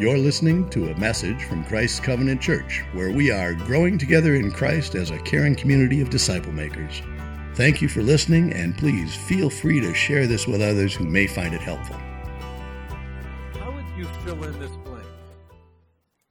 You're 0.00 0.16
listening 0.16 0.66
to 0.70 0.88
a 0.88 0.98
message 0.98 1.44
from 1.44 1.62
Christ's 1.62 2.00
Covenant 2.00 2.40
Church, 2.40 2.82
where 2.94 3.12
we 3.12 3.30
are 3.30 3.52
growing 3.52 3.98
together 3.98 4.34
in 4.34 4.50
Christ 4.50 4.94
as 4.94 5.10
a 5.10 5.18
caring 5.18 5.54
community 5.54 6.00
of 6.00 6.08
disciple 6.08 6.52
makers. 6.52 7.02
Thank 7.54 7.82
you 7.82 7.88
for 7.88 8.00
listening, 8.00 8.54
and 8.54 8.74
please 8.78 9.14
feel 9.14 9.50
free 9.50 9.78
to 9.78 9.92
share 9.92 10.26
this 10.26 10.46
with 10.46 10.62
others 10.62 10.94
who 10.94 11.04
may 11.04 11.26
find 11.26 11.52
it 11.52 11.60
helpful. 11.60 11.96
How 13.58 13.72
would 13.72 13.84
you 13.94 14.06
fill 14.24 14.42
in 14.42 14.58
this 14.58 14.70
blank? 14.86 15.04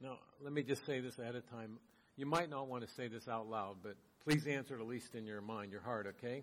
Now, 0.01 0.17
let 0.43 0.51
me 0.51 0.63
just 0.63 0.83
say 0.83 0.99
this 0.99 1.19
ahead 1.19 1.35
of 1.35 1.47
time. 1.51 1.77
You 2.17 2.25
might 2.25 2.49
not 2.49 2.67
want 2.69 2.87
to 2.87 2.91
say 2.91 3.07
this 3.07 3.27
out 3.27 3.51
loud, 3.51 3.75
but 3.83 3.95
please 4.23 4.47
answer 4.47 4.77
it 4.77 4.81
at 4.81 4.87
least 4.87 5.13
in 5.13 5.27
your 5.27 5.41
mind, 5.41 5.71
your 5.71 5.81
heart, 5.81 6.07
okay? 6.17 6.41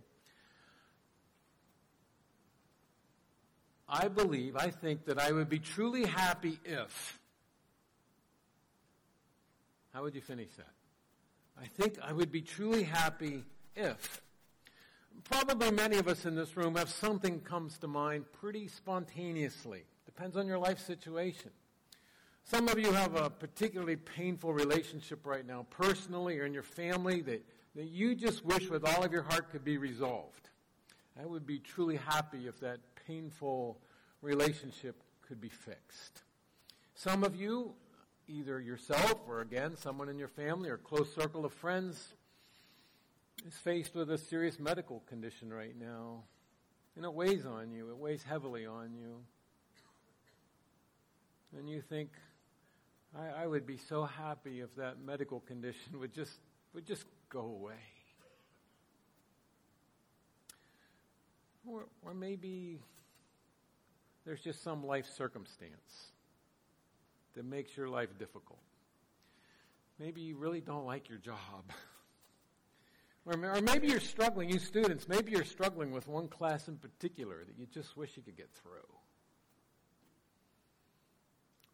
I 3.88 4.08
believe, 4.08 4.56
I 4.56 4.70
think 4.70 5.06
that 5.06 5.18
I 5.18 5.32
would 5.32 5.48
be 5.48 5.58
truly 5.58 6.04
happy 6.04 6.60
if. 6.64 7.20
How 9.96 10.02
would 10.02 10.14
you 10.14 10.20
finish 10.20 10.50
that? 10.58 10.74
I 11.58 11.64
think 11.64 11.96
I 12.02 12.12
would 12.12 12.30
be 12.30 12.42
truly 12.42 12.82
happy 12.82 13.44
if. 13.74 14.20
Probably 15.24 15.70
many 15.70 15.96
of 15.96 16.06
us 16.06 16.26
in 16.26 16.34
this 16.34 16.54
room 16.54 16.76
have 16.76 16.90
something 16.90 17.40
comes 17.40 17.78
to 17.78 17.88
mind 17.88 18.26
pretty 18.30 18.68
spontaneously. 18.68 19.84
Depends 20.04 20.36
on 20.36 20.46
your 20.46 20.58
life 20.58 20.80
situation. 20.80 21.50
Some 22.44 22.68
of 22.68 22.78
you 22.78 22.92
have 22.92 23.16
a 23.16 23.30
particularly 23.30 23.96
painful 23.96 24.52
relationship 24.52 25.24
right 25.24 25.46
now, 25.46 25.64
personally 25.70 26.38
or 26.40 26.44
in 26.44 26.52
your 26.52 26.62
family, 26.62 27.22
that, 27.22 27.42
that 27.74 27.86
you 27.86 28.14
just 28.14 28.44
wish 28.44 28.68
with 28.68 28.84
all 28.84 29.02
of 29.02 29.12
your 29.12 29.22
heart 29.22 29.50
could 29.50 29.64
be 29.64 29.78
resolved. 29.78 30.50
I 31.18 31.24
would 31.24 31.46
be 31.46 31.58
truly 31.58 31.96
happy 31.96 32.48
if 32.48 32.60
that 32.60 32.80
painful 33.06 33.78
relationship 34.20 35.02
could 35.26 35.40
be 35.40 35.48
fixed. 35.48 36.20
Some 36.94 37.24
of 37.24 37.34
you, 37.34 37.72
either 38.28 38.60
yourself 38.60 39.20
or 39.28 39.40
again, 39.40 39.76
someone 39.76 40.08
in 40.08 40.18
your 40.18 40.28
family 40.28 40.68
or 40.68 40.76
close 40.76 41.14
circle 41.14 41.44
of 41.44 41.52
friends, 41.52 42.14
is 43.46 43.54
faced 43.54 43.94
with 43.94 44.10
a 44.10 44.18
serious 44.18 44.58
medical 44.58 45.00
condition 45.08 45.52
right 45.52 45.74
now. 45.78 46.24
And 46.96 47.04
it 47.04 47.12
weighs 47.12 47.44
on 47.44 47.70
you, 47.70 47.90
it 47.90 47.96
weighs 47.96 48.22
heavily 48.22 48.66
on 48.66 48.94
you. 48.94 49.18
And 51.56 51.68
you 51.68 51.80
think, 51.80 52.10
I, 53.14 53.44
I 53.44 53.46
would 53.46 53.66
be 53.66 53.76
so 53.76 54.04
happy 54.04 54.60
if 54.60 54.74
that 54.76 55.00
medical 55.00 55.40
condition 55.40 56.00
would 56.00 56.12
just 56.12 56.32
would 56.74 56.86
just 56.86 57.04
go 57.28 57.40
away. 57.40 57.74
Or, 61.66 61.86
or 62.04 62.14
maybe 62.14 62.78
there's 64.24 64.40
just 64.40 64.62
some 64.62 64.86
life 64.86 65.06
circumstance 65.16 66.12
that 67.36 67.44
makes 67.44 67.76
your 67.76 67.88
life 67.88 68.08
difficult. 68.18 68.58
Maybe 69.98 70.22
you 70.22 70.36
really 70.36 70.60
don't 70.60 70.84
like 70.84 71.08
your 71.08 71.18
job. 71.18 71.36
or, 73.26 73.36
maybe 73.60 73.88
you're 73.88 74.00
struggling, 74.00 74.50
you 74.50 74.58
students, 74.58 75.08
maybe 75.08 75.32
you're 75.32 75.44
struggling 75.44 75.92
with 75.92 76.08
one 76.08 76.28
class 76.28 76.68
in 76.68 76.76
particular 76.76 77.44
that 77.46 77.58
you 77.58 77.66
just 77.66 77.96
wish 77.96 78.16
you 78.16 78.22
could 78.22 78.36
get 78.36 78.50
through. 78.62 78.72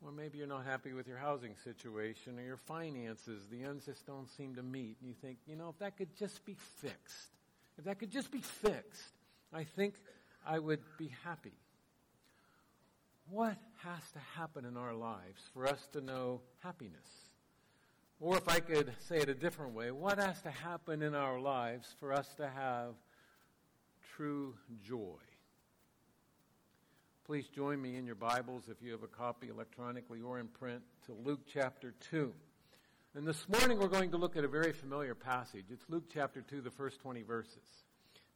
Or 0.05 0.11
maybe 0.11 0.39
you're 0.39 0.49
not 0.49 0.65
happy 0.65 0.93
with 0.93 1.07
your 1.07 1.19
housing 1.19 1.55
situation 1.63 2.39
or 2.39 2.43
your 2.43 2.57
finances. 2.57 3.47
The 3.49 3.63
ends 3.63 3.87
just 3.87 4.05
don't 4.05 4.29
seem 4.29 4.57
to 4.57 4.63
meet. 4.63 4.97
And 5.01 5.09
you 5.09 5.15
think, 5.15 5.39
you 5.47 5.55
know, 5.55 5.69
if 5.69 5.79
that 5.79 5.97
could 5.97 6.17
just 6.17 6.45
be 6.45 6.57
fixed, 6.81 7.31
if 7.79 7.85
that 7.85 8.01
could 8.01 8.11
just 8.11 8.33
be 8.33 8.41
fixed, 8.41 9.13
I 9.53 9.63
think 9.63 9.95
I 10.45 10.59
would 10.59 10.81
be 10.99 11.13
happy 11.25 11.53
what 13.29 13.57
has 13.85 14.11
to 14.13 14.19
happen 14.37 14.65
in 14.65 14.77
our 14.77 14.95
lives 14.95 15.43
for 15.53 15.67
us 15.67 15.89
to 15.93 16.01
know 16.01 16.41
happiness? 16.61 17.31
Or 18.21 18.37
if 18.37 18.49
I 18.49 18.61
could 18.61 18.93
say 19.01 19.19
it 19.19 19.29
a 19.29 19.35
different 19.35 19.75
way, 19.75 19.91
what 19.91 20.19
has 20.19 20.41
to 20.43 20.51
happen 20.51 21.03
in 21.03 21.15
our 21.15 21.41
lives 21.41 21.89
for 21.99 22.13
us 22.13 22.29
to 22.37 22.49
have 22.49 22.95
true 24.17 24.55
joy? 24.85 25.19
Please 27.25 27.49
join 27.49 27.81
me 27.81 27.97
in 27.97 28.07
your 28.07 28.15
Bibles, 28.15 28.65
if 28.69 28.83
you 28.83 28.93
have 28.93 29.03
a 29.03 29.09
copy 29.09 29.49
electronically 29.49 30.21
or 30.21 30.39
in 30.39 30.49
print, 30.49 30.83
to 31.07 31.13
Luke 31.25 31.41
chapter 31.53 31.95
2. 32.11 32.33
And 33.15 33.27
this 33.27 33.49
morning 33.49 33.79
we're 33.79 33.89
going 33.89 34.11
to 34.11 34.17
look 34.17 34.37
at 34.37 34.45
a 34.45 34.49
very 34.49 34.73
familiar 34.73 35.15
passage. 35.15 35.67
It's 35.71 35.85
Luke 35.89 36.05
chapter 36.13 36.43
2, 36.43 36.61
the 36.61 36.71
first 36.71 37.01
20 37.01 37.23
verses. 37.23 37.85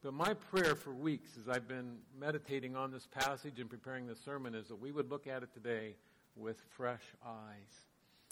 But 0.06 0.14
my 0.14 0.34
prayer 0.34 0.76
for 0.76 0.92
weeks 0.92 1.30
as 1.36 1.48
I've 1.48 1.66
been 1.66 1.96
meditating 2.16 2.76
on 2.76 2.92
this 2.92 3.08
passage 3.08 3.58
and 3.58 3.68
preparing 3.68 4.06
the 4.06 4.14
sermon 4.14 4.54
is 4.54 4.68
that 4.68 4.80
we 4.80 4.92
would 4.92 5.10
look 5.10 5.26
at 5.26 5.42
it 5.42 5.52
today 5.52 5.96
with 6.36 6.62
fresh 6.76 7.02
eyes. 7.26 7.86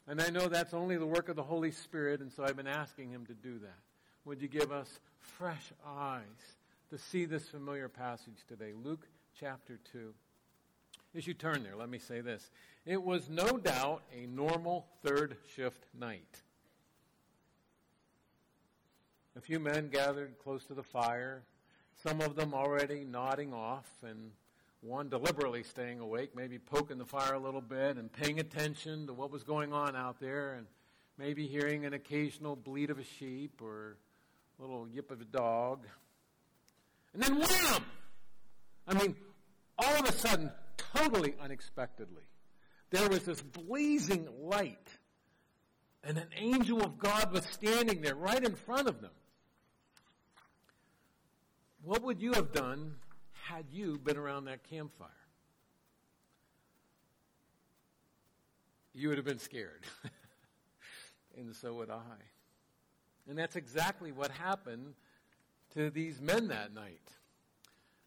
And 0.07 0.23
I 0.23 0.31
know 0.31 0.47
that's 0.47 0.73
only 0.73 0.97
the 0.97 1.07
work 1.07 1.29
of 1.29 1.35
the 1.35 1.43
Holy 1.43 1.73
Spirit, 1.73 2.21
and 2.21 2.31
so 2.31 2.45
I've 2.45 2.57
been 2.57 2.69
asking 2.69 3.11
Him 3.11 3.27
to 3.27 3.35
do 3.35 3.59
that. 3.59 3.81
Would 4.25 4.41
you 4.41 4.47
give 4.47 4.71
us 4.71 5.01
fresh 5.19 5.73
eyes 5.85 6.23
to 6.91 6.97
see 6.97 7.25
this 7.25 7.49
familiar 7.49 7.89
passage 7.89 8.45
today? 8.47 8.71
Luke 8.85 9.09
chapter 9.41 9.81
2. 9.91 10.15
As 11.17 11.27
you 11.27 11.35
turn 11.35 11.65
there, 11.65 11.75
let 11.75 11.89
me 11.89 11.99
say 11.99 12.21
this. 12.21 12.53
It 12.87 13.03
was 13.03 13.29
no 13.29 13.59
doubt 13.59 14.05
a 14.17 14.27
normal 14.27 14.87
third 15.03 15.39
shift 15.57 15.87
night. 15.99 16.41
A 19.37 19.41
few 19.41 19.59
men 19.59 19.89
gathered 19.89 20.39
close 20.39 20.65
to 20.67 20.75
the 20.75 20.85
fire, 20.85 21.43
some 22.03 22.21
of 22.21 22.37
them 22.37 22.55
already 22.55 23.05
nodding 23.05 23.53
off, 23.53 23.89
and 24.03 24.31
one 24.81 25.09
deliberately 25.09 25.63
staying 25.63 26.01
awake, 26.01 26.37
maybe 26.37 26.59
poking 26.59 26.99
the 26.99 27.07
fire 27.07 27.35
a 27.35 27.39
little 27.39 27.63
bit 27.63 27.97
and 27.97 28.13
paying 28.13 28.39
attention 28.39 29.07
to 29.07 29.15
what 29.15 29.31
was 29.31 29.43
going 29.43 29.73
on 29.73 29.97
out 29.97 30.21
there, 30.21 30.55
and 30.55 30.67
maybe 31.17 31.47
hearing 31.47 31.85
an 31.85 31.95
occasional 31.95 32.57
bleat 32.57 32.91
of 32.91 32.99
a 32.99 33.05
sheep 33.05 33.61
or 33.63 33.97
a 34.59 34.63
little 34.63 34.87
yip 34.89 35.11
of 35.11 35.21
a 35.21 35.25
dog. 35.25 35.87
And 37.15 37.23
then 37.23 37.39
wham! 37.39 37.85
I 38.87 38.95
mean, 38.95 39.17
all 39.79 39.95
of 39.95 40.09
a 40.09 40.13
sudden, 40.13 40.51
totally 40.77 41.35
unexpectedly, 41.41 42.23
there 42.91 43.09
was 43.09 43.25
this 43.25 43.41
blazing 43.41 44.29
light, 44.43 44.89
and 46.03 46.19
an 46.19 46.29
angel 46.37 46.83
of 46.83 46.99
God 46.99 47.33
was 47.33 47.45
standing 47.47 48.03
there 48.03 48.15
right 48.15 48.43
in 48.43 48.55
front 48.55 48.89
of 48.89 49.01
them. 49.01 49.11
What 51.85 52.03
would 52.03 52.23
you 52.23 52.33
have 52.33 52.51
done 52.51 52.95
had 53.33 53.67
you 53.71 53.99
been 53.99 54.17
around 54.17 54.47
that 54.47 54.65
campfire? 54.71 55.09
You 58.95 59.09
would 59.09 59.19
have 59.19 59.27
been 59.27 59.39
scared. 59.39 59.83
and 61.37 61.55
so 61.55 61.75
would 61.75 61.91
I. 61.91 62.17
And 63.29 63.37
that's 63.37 63.57
exactly 63.57 64.13
what 64.13 64.31
happened 64.31 64.95
to 65.75 65.91
these 65.91 66.23
men 66.23 66.49
that 66.49 66.73
night. 66.73 67.03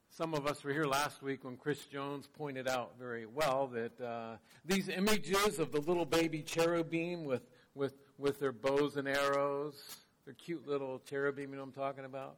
Some 0.09 0.33
of 0.33 0.47
us 0.47 0.63
were 0.63 0.73
here 0.73 0.85
last 0.85 1.21
week 1.21 1.43
when 1.43 1.55
Chris 1.55 1.85
Jones 1.85 2.27
pointed 2.35 2.67
out 2.67 2.93
very 2.99 3.27
well 3.27 3.67
that 3.73 4.01
uh, 4.01 4.37
these 4.65 4.89
images 4.89 5.59
of 5.59 5.71
the 5.71 5.81
little 5.81 6.05
baby 6.05 6.41
cherubim 6.41 7.25
with, 7.25 7.43
with, 7.75 7.93
with 8.17 8.39
their 8.39 8.51
bows 8.51 8.97
and 8.97 9.07
arrows, 9.07 9.97
their 10.25 10.33
cute 10.33 10.67
little 10.67 10.99
cherubim, 11.07 11.51
you 11.51 11.57
know 11.57 11.61
what 11.61 11.67
I'm 11.67 11.73
talking 11.73 12.05
about? 12.05 12.37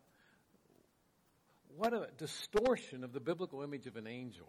What 1.75 1.94
a 1.94 2.07
distortion 2.18 3.03
of 3.03 3.13
the 3.13 3.19
biblical 3.19 3.62
image 3.62 3.88
of 3.88 3.96
an 3.96 4.07
angel. 4.07 4.47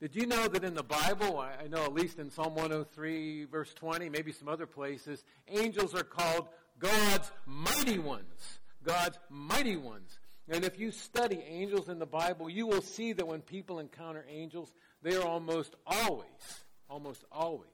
Did 0.00 0.16
you 0.16 0.26
know 0.26 0.48
that 0.48 0.64
in 0.64 0.74
the 0.74 0.82
Bible, 0.82 1.38
I 1.38 1.66
know 1.68 1.84
at 1.84 1.94
least 1.94 2.18
in 2.18 2.30
Psalm 2.30 2.54
103, 2.54 3.44
verse 3.44 3.72
20, 3.74 4.10
maybe 4.10 4.32
some 4.32 4.48
other 4.48 4.66
places, 4.66 5.24
angels 5.48 5.94
are 5.94 6.04
called 6.04 6.48
God's 6.78 7.30
mighty 7.46 7.98
ones. 7.98 8.58
God's 8.84 9.18
mighty 9.30 9.76
ones. 9.76 10.18
And 10.48 10.64
if 10.64 10.78
you 10.78 10.90
study 10.90 11.42
angels 11.48 11.88
in 11.88 11.98
the 11.98 12.06
Bible, 12.06 12.50
you 12.50 12.66
will 12.66 12.82
see 12.82 13.14
that 13.14 13.26
when 13.26 13.40
people 13.40 13.78
encounter 13.78 14.24
angels, 14.28 14.70
they 15.02 15.16
are 15.16 15.24
almost 15.24 15.74
always, 15.86 16.64
almost 16.90 17.24
always, 17.32 17.70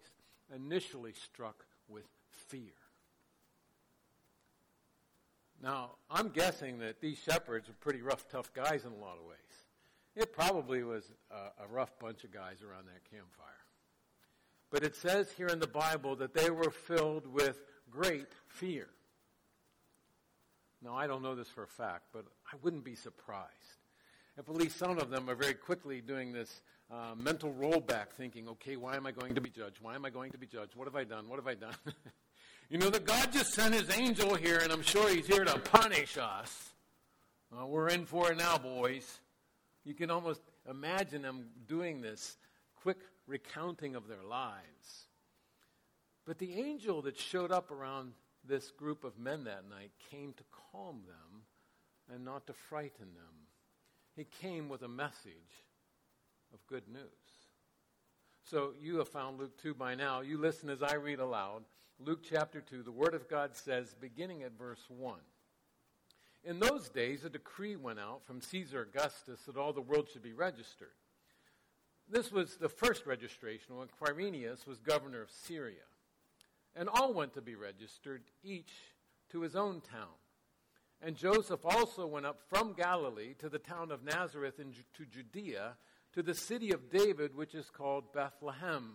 initially 0.54 1.14
struck 1.14 1.64
with 1.88 2.04
fear. 2.48 2.70
Now, 5.62 5.92
I'm 6.10 6.28
guessing 6.28 6.78
that 6.78 7.00
these 7.00 7.18
shepherds 7.18 7.68
were 7.68 7.74
pretty 7.80 8.00
rough, 8.00 8.26
tough 8.28 8.52
guys 8.54 8.84
in 8.84 8.92
a 8.92 8.96
lot 8.96 9.18
of 9.18 9.26
ways. 9.26 9.36
It 10.16 10.32
probably 10.32 10.82
was 10.82 11.04
a, 11.30 11.64
a 11.64 11.68
rough 11.68 11.98
bunch 11.98 12.24
of 12.24 12.32
guys 12.32 12.62
around 12.62 12.86
that 12.86 13.04
campfire. 13.10 13.46
But 14.70 14.84
it 14.84 14.96
says 14.96 15.30
here 15.36 15.48
in 15.48 15.58
the 15.58 15.66
Bible 15.66 16.16
that 16.16 16.32
they 16.32 16.50
were 16.50 16.70
filled 16.70 17.26
with 17.26 17.60
great 17.90 18.28
fear. 18.46 18.88
Now, 20.82 20.94
I 20.94 21.06
don't 21.06 21.22
know 21.22 21.34
this 21.34 21.48
for 21.48 21.64
a 21.64 21.68
fact, 21.68 22.04
but 22.12 22.24
I 22.50 22.56
wouldn't 22.62 22.84
be 22.84 22.94
surprised 22.94 23.50
if 24.38 24.48
at 24.48 24.54
least 24.54 24.78
some 24.78 24.98
of 24.98 25.10
them 25.10 25.28
are 25.28 25.34
very 25.34 25.54
quickly 25.54 26.00
doing 26.00 26.32
this 26.32 26.62
uh, 26.90 27.14
mental 27.16 27.52
rollback, 27.52 28.10
thinking, 28.16 28.48
okay, 28.48 28.76
why 28.76 28.96
am 28.96 29.06
I 29.06 29.12
going 29.12 29.34
to 29.34 29.40
be 29.40 29.50
judged? 29.50 29.78
Why 29.82 29.94
am 29.94 30.04
I 30.04 30.10
going 30.10 30.32
to 30.32 30.38
be 30.38 30.46
judged? 30.46 30.74
What 30.74 30.86
have 30.86 30.96
I 30.96 31.04
done? 31.04 31.28
What 31.28 31.36
have 31.36 31.46
I 31.46 31.54
done? 31.54 31.74
You 32.70 32.78
know 32.78 32.90
that 32.90 33.04
God 33.04 33.32
just 33.32 33.52
sent 33.52 33.74
his 33.74 33.90
angel 33.98 34.36
here, 34.36 34.58
and 34.58 34.70
I'm 34.70 34.82
sure 34.82 35.08
he's 35.08 35.26
here 35.26 35.44
to 35.44 35.58
punish 35.58 36.16
us. 36.16 36.70
Uh, 37.52 37.66
we're 37.66 37.88
in 37.88 38.06
for 38.06 38.30
it 38.30 38.38
now, 38.38 38.58
boys. 38.58 39.18
You 39.84 39.92
can 39.92 40.08
almost 40.08 40.40
imagine 40.70 41.22
them 41.22 41.46
doing 41.66 42.00
this 42.00 42.36
quick 42.80 42.98
recounting 43.26 43.96
of 43.96 44.06
their 44.06 44.22
lives. 44.22 45.08
But 46.24 46.38
the 46.38 46.54
angel 46.60 47.02
that 47.02 47.18
showed 47.18 47.50
up 47.50 47.72
around 47.72 48.12
this 48.46 48.70
group 48.70 49.02
of 49.02 49.18
men 49.18 49.42
that 49.44 49.68
night 49.68 49.90
came 50.08 50.32
to 50.34 50.44
calm 50.70 51.00
them 51.08 51.42
and 52.14 52.24
not 52.24 52.46
to 52.46 52.52
frighten 52.52 53.14
them. 53.16 53.48
He 54.14 54.28
came 54.40 54.68
with 54.68 54.82
a 54.82 54.88
message 54.88 55.66
of 56.54 56.64
good 56.68 56.86
news. 56.86 57.02
So 58.44 58.74
you 58.80 58.98
have 58.98 59.08
found 59.08 59.40
Luke 59.40 59.60
2 59.60 59.74
by 59.74 59.96
now. 59.96 60.20
You 60.20 60.38
listen 60.38 60.70
as 60.70 60.84
I 60.84 60.94
read 60.94 61.18
aloud. 61.18 61.64
Luke 62.02 62.20
chapter 62.22 62.62
2, 62.62 62.82
the 62.82 62.90
Word 62.90 63.12
of 63.12 63.28
God 63.28 63.54
says, 63.54 63.94
beginning 64.00 64.42
at 64.42 64.56
verse 64.58 64.82
1. 64.88 65.18
In 66.44 66.58
those 66.58 66.88
days, 66.88 67.24
a 67.24 67.30
decree 67.30 67.76
went 67.76 67.98
out 67.98 68.24
from 68.24 68.40
Caesar 68.40 68.88
Augustus 68.90 69.40
that 69.42 69.58
all 69.58 69.74
the 69.74 69.82
world 69.82 70.08
should 70.10 70.22
be 70.22 70.32
registered. 70.32 70.94
This 72.08 72.32
was 72.32 72.56
the 72.56 72.70
first 72.70 73.04
registration 73.04 73.76
when 73.76 73.88
Quirinius 73.88 74.66
was 74.66 74.78
governor 74.78 75.20
of 75.20 75.30
Syria. 75.30 75.84
And 76.74 76.88
all 76.88 77.12
went 77.12 77.34
to 77.34 77.42
be 77.42 77.54
registered, 77.54 78.22
each 78.42 78.72
to 79.32 79.42
his 79.42 79.54
own 79.54 79.82
town. 79.82 80.16
And 81.02 81.16
Joseph 81.16 81.66
also 81.66 82.06
went 82.06 82.24
up 82.24 82.40
from 82.48 82.72
Galilee 82.72 83.34
to 83.40 83.50
the 83.50 83.58
town 83.58 83.90
of 83.90 84.04
Nazareth 84.04 84.58
in, 84.58 84.72
to 84.94 85.04
Judea, 85.04 85.76
to 86.14 86.22
the 86.22 86.34
city 86.34 86.72
of 86.72 86.90
David, 86.90 87.34
which 87.34 87.54
is 87.54 87.68
called 87.68 88.12
Bethlehem, 88.14 88.94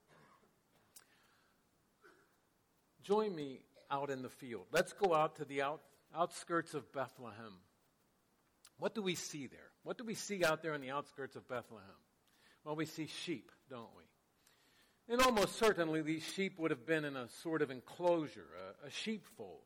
Join 3.03 3.35
me 3.35 3.59
out 3.89 4.09
in 4.09 4.21
the 4.21 4.29
field. 4.29 4.65
Let's 4.71 4.93
go 4.93 5.13
out 5.13 5.37
to 5.37 5.45
the 5.45 5.61
out, 5.61 5.81
outskirts 6.15 6.73
of 6.73 6.91
Bethlehem. 6.93 7.53
What 8.77 8.95
do 8.95 9.01
we 9.01 9.15
see 9.15 9.47
there? 9.47 9.59
What 9.83 9.97
do 9.97 10.03
we 10.03 10.15
see 10.15 10.43
out 10.43 10.61
there 10.61 10.73
in 10.73 10.81
the 10.81 10.91
outskirts 10.91 11.35
of 11.35 11.47
Bethlehem? 11.47 11.85
Well, 12.63 12.75
we 12.75 12.85
see 12.85 13.07
sheep, 13.07 13.51
don't 13.69 13.89
we? 13.97 15.13
And 15.13 15.21
almost 15.21 15.57
certainly 15.57 16.01
these 16.01 16.23
sheep 16.23 16.59
would 16.59 16.71
have 16.71 16.85
been 16.85 17.05
in 17.05 17.15
a 17.15 17.27
sort 17.41 17.61
of 17.61 17.71
enclosure, 17.71 18.47
a, 18.83 18.87
a 18.87 18.91
sheepfold. 18.91 19.65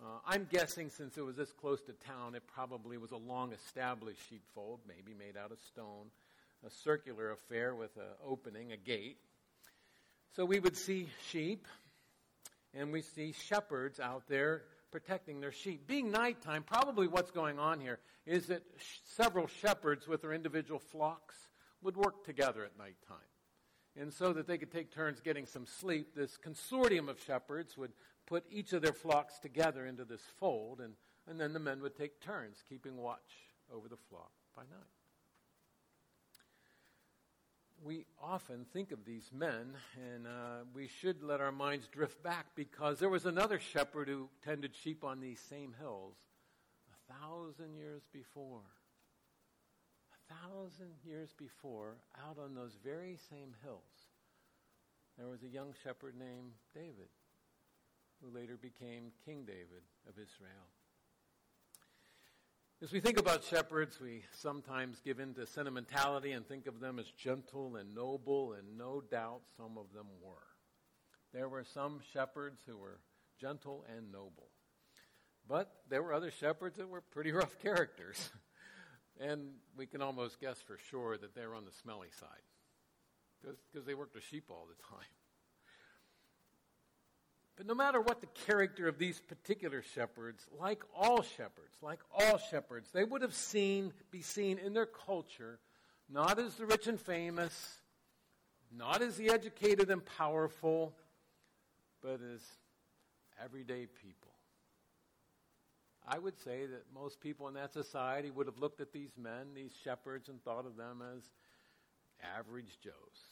Uh, 0.00 0.18
I'm 0.26 0.46
guessing 0.50 0.88
since 0.88 1.18
it 1.18 1.20
was 1.20 1.36
this 1.36 1.52
close 1.52 1.80
to 1.82 1.92
town, 1.92 2.34
it 2.34 2.44
probably 2.46 2.96
was 2.96 3.10
a 3.10 3.16
long 3.16 3.52
established 3.52 4.20
sheepfold, 4.30 4.80
maybe 4.88 5.12
made 5.18 5.36
out 5.36 5.52
of 5.52 5.58
stone, 5.60 6.06
a 6.66 6.70
circular 6.70 7.32
affair 7.32 7.74
with 7.74 7.94
an 7.96 8.04
opening, 8.26 8.72
a 8.72 8.76
gate. 8.76 9.18
So 10.34 10.44
we 10.44 10.60
would 10.60 10.76
see 10.76 11.08
sheep, 11.28 11.66
and 12.74 12.92
we 12.92 13.02
see 13.02 13.32
shepherds 13.32 14.00
out 14.00 14.24
there 14.28 14.62
protecting 14.90 15.40
their 15.40 15.52
sheep. 15.52 15.86
Being 15.86 16.10
nighttime, 16.10 16.62
probably 16.62 17.06
what's 17.06 17.30
going 17.30 17.58
on 17.58 17.80
here 17.80 18.00
is 18.26 18.46
that 18.46 18.62
sh- 18.78 18.98
several 19.04 19.46
shepherds 19.46 20.06
with 20.06 20.22
their 20.22 20.32
individual 20.32 20.80
flocks 20.80 21.36
would 21.82 21.96
work 21.96 22.24
together 22.24 22.64
at 22.64 22.76
nighttime. 22.76 23.18
And 23.96 24.12
so 24.12 24.32
that 24.32 24.46
they 24.46 24.58
could 24.58 24.70
take 24.70 24.92
turns 24.92 25.20
getting 25.20 25.46
some 25.46 25.66
sleep, 25.66 26.14
this 26.14 26.38
consortium 26.38 27.08
of 27.08 27.20
shepherds 27.20 27.76
would 27.76 27.92
put 28.26 28.44
each 28.50 28.72
of 28.72 28.82
their 28.82 28.92
flocks 28.92 29.38
together 29.40 29.86
into 29.86 30.04
this 30.04 30.22
fold, 30.38 30.80
and, 30.80 30.94
and 31.26 31.40
then 31.40 31.52
the 31.52 31.58
men 31.58 31.82
would 31.82 31.96
take 31.96 32.20
turns 32.20 32.62
keeping 32.68 32.96
watch 32.96 33.18
over 33.74 33.88
the 33.88 33.96
flock 34.08 34.30
by 34.54 34.62
night. 34.62 34.99
We 37.82 38.04
often 38.22 38.66
think 38.74 38.92
of 38.92 39.06
these 39.06 39.30
men, 39.32 39.74
and 39.96 40.26
uh, 40.26 40.64
we 40.74 40.86
should 40.86 41.22
let 41.22 41.40
our 41.40 41.52
minds 41.52 41.88
drift 41.88 42.22
back 42.22 42.46
because 42.54 42.98
there 42.98 43.08
was 43.08 43.24
another 43.24 43.58
shepherd 43.58 44.08
who 44.08 44.28
tended 44.44 44.74
sheep 44.74 45.02
on 45.02 45.20
these 45.20 45.40
same 45.40 45.74
hills 45.80 46.16
a 46.92 47.12
thousand 47.14 47.76
years 47.76 48.02
before. 48.12 48.60
A 50.12 50.34
thousand 50.34 50.92
years 51.06 51.32
before, 51.38 51.96
out 52.28 52.36
on 52.38 52.54
those 52.54 52.76
very 52.84 53.18
same 53.30 53.54
hills, 53.64 54.10
there 55.16 55.28
was 55.28 55.42
a 55.42 55.48
young 55.48 55.72
shepherd 55.82 56.14
named 56.18 56.52
David 56.74 57.08
who 58.22 58.36
later 58.36 58.58
became 58.60 59.12
King 59.24 59.44
David 59.46 59.84
of 60.06 60.14
Israel. 60.18 60.68
As 62.82 62.92
we 62.92 63.00
think 63.00 63.18
about 63.18 63.44
shepherds, 63.44 64.00
we 64.00 64.22
sometimes 64.32 65.02
give 65.04 65.20
in 65.20 65.34
to 65.34 65.46
sentimentality 65.46 66.32
and 66.32 66.48
think 66.48 66.66
of 66.66 66.80
them 66.80 66.98
as 66.98 67.10
gentle 67.10 67.76
and 67.76 67.94
noble, 67.94 68.54
and 68.54 68.78
no 68.78 69.02
doubt 69.02 69.42
some 69.54 69.76
of 69.76 69.92
them 69.92 70.06
were. 70.22 70.46
There 71.34 71.50
were 71.50 71.62
some 71.62 72.00
shepherds 72.14 72.62
who 72.66 72.78
were 72.78 73.00
gentle 73.38 73.84
and 73.94 74.10
noble. 74.10 74.48
But 75.46 75.70
there 75.90 76.02
were 76.02 76.14
other 76.14 76.30
shepherds 76.30 76.78
that 76.78 76.88
were 76.88 77.02
pretty 77.02 77.32
rough 77.32 77.58
characters. 77.62 78.30
and 79.20 79.50
we 79.76 79.84
can 79.84 80.00
almost 80.00 80.40
guess 80.40 80.62
for 80.62 80.78
sure 80.90 81.18
that 81.18 81.34
they 81.34 81.46
were 81.46 81.56
on 81.56 81.66
the 81.66 81.72
smelly 81.82 82.08
side 82.18 83.52
because 83.70 83.84
they 83.84 83.94
worked 83.94 84.14
with 84.14 84.24
sheep 84.24 84.44
all 84.48 84.66
the 84.66 84.82
time. 84.88 85.19
But 87.60 87.66
no 87.66 87.74
matter 87.74 88.00
what 88.00 88.22
the 88.22 88.46
character 88.46 88.88
of 88.88 88.96
these 88.96 89.20
particular 89.20 89.82
shepherds, 89.82 90.46
like 90.58 90.82
all 90.96 91.20
shepherds, 91.20 91.76
like 91.82 91.98
all 92.10 92.38
shepherds, 92.38 92.88
they 92.90 93.04
would 93.04 93.20
have 93.20 93.34
seen, 93.34 93.92
be 94.10 94.22
seen 94.22 94.56
in 94.56 94.72
their 94.72 94.86
culture, 94.86 95.58
not 96.08 96.38
as 96.38 96.54
the 96.54 96.64
rich 96.64 96.86
and 96.86 96.98
famous, 96.98 97.82
not 98.74 99.02
as 99.02 99.18
the 99.18 99.28
educated 99.28 99.90
and 99.90 100.02
powerful, 100.16 100.94
but 102.00 102.20
as 102.34 102.40
everyday 103.44 103.84
people. 103.84 104.32
I 106.08 106.18
would 106.18 106.40
say 106.40 106.64
that 106.64 106.86
most 106.94 107.20
people 107.20 107.46
in 107.46 107.52
that 107.54 107.74
society 107.74 108.30
would 108.30 108.46
have 108.46 108.56
looked 108.56 108.80
at 108.80 108.90
these 108.90 109.18
men, 109.18 109.48
these 109.54 109.74
shepherds, 109.84 110.30
and 110.30 110.42
thought 110.42 110.64
of 110.64 110.78
them 110.78 111.02
as 111.14 111.24
average 112.38 112.78
Joes. 112.82 113.29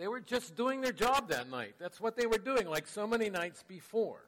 They 0.00 0.08
were 0.08 0.20
just 0.20 0.56
doing 0.56 0.80
their 0.80 0.92
job 0.92 1.28
that 1.28 1.50
night. 1.50 1.74
That's 1.78 2.00
what 2.00 2.16
they 2.16 2.26
were 2.26 2.38
doing, 2.38 2.66
like 2.66 2.86
so 2.86 3.06
many 3.06 3.28
nights 3.28 3.62
before. 3.68 4.22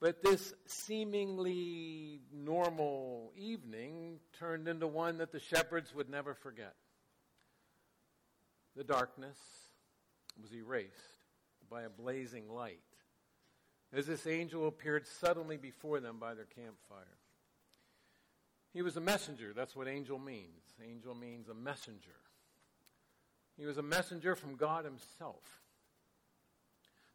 But 0.00 0.22
this 0.22 0.54
seemingly 0.64 2.22
normal 2.32 3.30
evening 3.36 4.20
turned 4.38 4.66
into 4.66 4.86
one 4.86 5.18
that 5.18 5.32
the 5.32 5.38
shepherds 5.38 5.94
would 5.94 6.08
never 6.08 6.32
forget. 6.32 6.74
The 8.74 8.84
darkness 8.84 9.36
was 10.40 10.54
erased 10.54 10.92
by 11.70 11.82
a 11.82 11.90
blazing 11.90 12.48
light 12.48 12.80
as 13.92 14.06
this 14.06 14.26
angel 14.26 14.66
appeared 14.66 15.06
suddenly 15.06 15.58
before 15.58 16.00
them 16.00 16.16
by 16.18 16.32
their 16.32 16.46
campfire. 16.46 17.18
He 18.72 18.80
was 18.80 18.96
a 18.96 19.02
messenger. 19.02 19.52
That's 19.54 19.76
what 19.76 19.88
angel 19.88 20.18
means. 20.18 20.62
Angel 20.82 21.14
means 21.14 21.50
a 21.50 21.54
messenger. 21.54 22.16
He 23.56 23.66
was 23.66 23.78
a 23.78 23.82
messenger 23.82 24.34
from 24.34 24.56
God 24.56 24.84
Himself. 24.84 25.42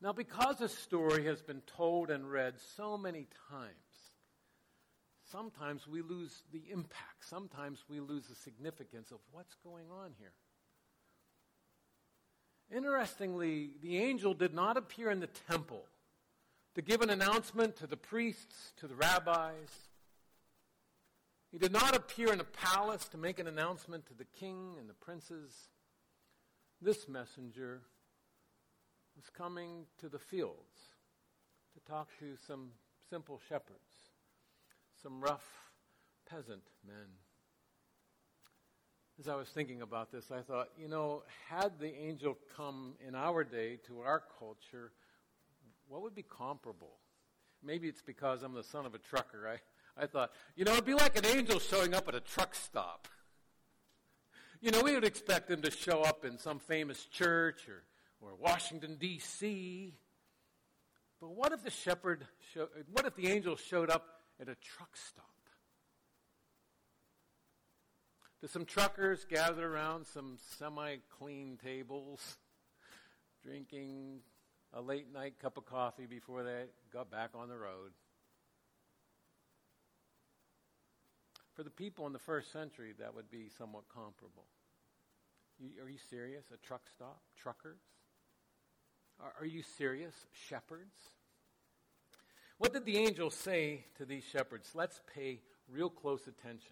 Now, 0.02 0.14
because 0.14 0.58
this 0.58 0.78
story 0.78 1.26
has 1.26 1.42
been 1.42 1.62
told 1.76 2.10
and 2.10 2.32
read 2.32 2.54
so 2.78 2.98
many 2.98 3.28
times, 3.50 3.74
sometimes 5.30 5.88
we 5.88 6.02
lose 6.02 6.44
the 6.54 6.64
impact. 6.72 7.28
Sometimes 7.28 7.84
we 7.90 8.00
lose 8.00 8.28
the 8.28 8.36
significance 8.36 9.12
of 9.12 9.20
what's 9.32 9.56
going 9.64 9.88
on 9.92 10.12
here. 10.18 10.32
Interestingly, 12.74 13.72
the 13.82 13.98
angel 13.98 14.34
did 14.34 14.54
not 14.54 14.78
appear 14.78 15.10
in 15.10 15.20
the 15.20 15.30
temple 15.50 15.84
to 16.76 16.82
give 16.82 17.02
an 17.02 17.10
announcement 17.10 17.76
to 17.78 17.88
the 17.88 17.98
priests, 17.98 18.74
to 18.78 18.88
the 18.88 18.96
rabbis. 18.96 19.90
He 21.52 21.58
did 21.58 21.74
not 21.74 21.96
appear 21.96 22.32
in 22.32 22.40
a 22.40 22.46
palace 22.46 23.08
to 23.10 23.18
make 23.18 23.40
an 23.40 23.48
announcement 23.48 24.06
to 24.06 24.14
the 24.14 24.24
king 24.24 24.76
and 24.80 24.88
the 24.88 24.94
princes. 24.94 25.52
This 26.82 27.08
messenger 27.08 27.82
was 29.16 29.30
coming 29.30 29.86
to 30.00 30.10
the 30.10 30.20
fields 30.20 30.96
to 31.74 31.92
talk 31.92 32.10
to 32.20 32.36
some 32.48 32.70
simple 33.10 33.40
shepherds, 33.50 34.12
some 35.02 35.22
rough 35.22 35.46
peasant 36.30 36.64
men 36.86 37.08
as 39.20 39.28
I 39.28 39.36
was 39.36 39.50
thinking 39.50 39.82
about 39.82 40.12
this, 40.12 40.32
I 40.32 40.42
thought, 40.42 40.70
you 40.78 40.88
know, 40.88 41.24
had 41.50 41.78
the 41.80 41.94
angel 41.94 42.38
come 42.56 42.94
in 43.06 43.16
our 43.16 43.44
day 43.44 43.78
to 43.88 44.00
our 44.00 44.24
culture, 44.40 44.94
what 45.90 46.02
would 46.02 46.16
be 46.16 46.24
comparable? 46.24 46.94
Maybe 47.62 47.90
it's 47.90 48.02
because 48.02 48.44
I'm 48.44 48.54
the 48.54 48.64
son 48.64 48.86
of 48.86 48.96
a 48.96 48.98
trucker. 48.98 49.46
I, 49.48 50.02
I 50.02 50.06
thought, 50.06 50.32
you 50.56 50.64
know, 50.64 50.72
it'd 50.72 50.86
be 50.86 50.94
like 50.94 51.18
an 51.18 51.26
angel 51.26 51.60
showing 51.60 51.94
up 51.94 52.08
at 52.08 52.16
a 52.16 52.22
truck 52.22 52.56
stop. 52.56 53.10
You 54.62 54.72
know, 54.72 54.82
we 54.82 54.94
would 54.94 55.06
expect 55.06 55.48
them 55.48 55.62
to 55.62 55.72
show 55.72 56.02
up 56.02 56.26
in 56.26 56.38
some 56.38 56.60
famous 56.60 57.06
church 57.06 57.68
or, 57.70 57.84
or 58.22 58.36
Washington, 58.36 58.98
D.C. 59.00 59.94
But 61.22 61.30
what 61.30 61.54
if 61.54 61.64
the 61.64 61.72
shepherd, 61.72 62.28
show, 62.54 62.68
what 62.92 63.06
if 63.06 63.16
the 63.16 63.30
angel 63.30 63.56
showed 63.56 63.90
up 63.90 64.06
at 64.40 64.50
a 64.50 64.56
truck 64.56 64.96
stop? 64.96 65.26
to 68.42 68.48
some 68.48 68.66
truckers 68.66 69.26
gathered 69.26 69.66
around 69.66 70.06
some 70.08 70.38
semi 70.58 70.98
clean 71.18 71.58
tables, 71.62 72.38
drinking 73.44 74.20
a 74.74 74.82
late 74.82 75.12
night 75.12 75.34
cup 75.42 75.58
of 75.58 75.66
coffee 75.66 76.06
before 76.06 76.44
they 76.44 76.66
got 76.94 77.12
back 77.12 77.32
on 77.36 77.50
the 77.50 77.58
road. 77.58 77.92
For 81.60 81.64
the 81.64 81.70
people 81.70 82.08
in 82.08 82.14
the 82.14 82.20
first 82.20 82.54
century, 82.54 82.94
that 83.00 83.14
would 83.14 83.30
be 83.30 83.50
somewhat 83.58 83.84
comparable. 83.94 84.46
You, 85.60 85.72
are 85.84 85.90
you 85.90 85.98
serious? 86.10 86.46
A 86.54 86.66
truck 86.66 86.84
stop? 86.96 87.20
Truckers? 87.36 87.82
Are, 89.20 89.34
are 89.42 89.46
you 89.46 89.62
serious? 89.62 90.14
Shepherds? 90.32 90.96
What 92.60 92.72
did 92.72 92.86
the 92.86 92.96
angel 92.96 93.30
say 93.30 93.84
to 93.98 94.06
these 94.06 94.24
shepherds? 94.24 94.70
Let's 94.74 95.02
pay 95.14 95.42
real 95.70 95.90
close 95.90 96.28
attention. 96.28 96.72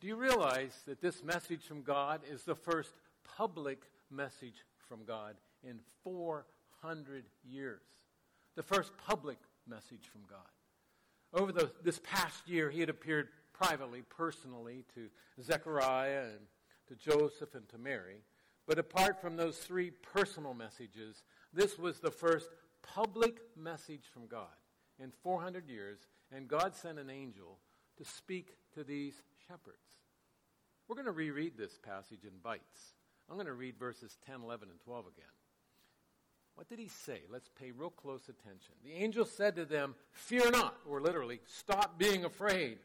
Do 0.00 0.06
you 0.06 0.16
realize 0.16 0.72
that 0.86 1.02
this 1.02 1.22
message 1.22 1.64
from 1.64 1.82
God 1.82 2.22
is 2.32 2.44
the 2.44 2.54
first 2.54 2.94
public 3.36 3.82
message 4.10 4.64
from 4.88 5.04
God 5.04 5.34
in 5.62 5.80
400 6.02 7.24
years? 7.44 7.82
The 8.56 8.62
first 8.62 8.92
public 9.06 9.36
message 9.68 10.08
from 10.10 10.22
God. 10.30 10.48
Over 11.34 11.52
the, 11.52 11.70
this 11.84 12.00
past 12.02 12.48
year, 12.48 12.70
he 12.70 12.80
had 12.80 12.88
appeared 12.88 13.28
privately, 13.60 14.02
personally, 14.02 14.84
to 14.94 15.08
Zechariah 15.42 16.24
and 16.24 16.46
to 16.88 16.94
Joseph 16.94 17.54
and 17.54 17.68
to 17.70 17.78
Mary. 17.78 18.22
But 18.66 18.78
apart 18.78 19.20
from 19.20 19.36
those 19.36 19.56
three 19.56 19.90
personal 19.90 20.54
messages, 20.54 21.22
this 21.52 21.78
was 21.78 22.00
the 22.00 22.10
first 22.10 22.48
public 22.82 23.38
message 23.56 24.04
from 24.12 24.26
God 24.26 24.46
in 25.02 25.10
400 25.22 25.68
years, 25.68 26.06
and 26.32 26.48
God 26.48 26.74
sent 26.74 26.98
an 26.98 27.10
angel 27.10 27.58
to 27.96 28.04
speak 28.04 28.56
to 28.74 28.84
these 28.84 29.22
shepherds. 29.46 29.76
We're 30.86 30.96
going 30.96 31.06
to 31.06 31.12
reread 31.12 31.56
this 31.56 31.78
passage 31.78 32.24
in 32.24 32.38
bites. 32.42 32.94
I'm 33.28 33.36
going 33.36 33.46
to 33.46 33.52
read 33.52 33.78
verses 33.78 34.16
10, 34.26 34.42
11, 34.42 34.68
and 34.70 34.80
12 34.80 35.06
again. 35.06 35.26
What 36.54 36.68
did 36.68 36.78
he 36.78 36.88
say? 36.88 37.20
Let's 37.30 37.48
pay 37.48 37.70
real 37.70 37.90
close 37.90 38.22
attention. 38.28 38.74
The 38.82 38.94
angel 38.94 39.24
said 39.24 39.54
to 39.56 39.64
them, 39.64 39.94
Fear 40.10 40.50
not, 40.50 40.76
or 40.88 41.00
literally, 41.00 41.40
stop 41.46 41.98
being 41.98 42.24
afraid. 42.24 42.78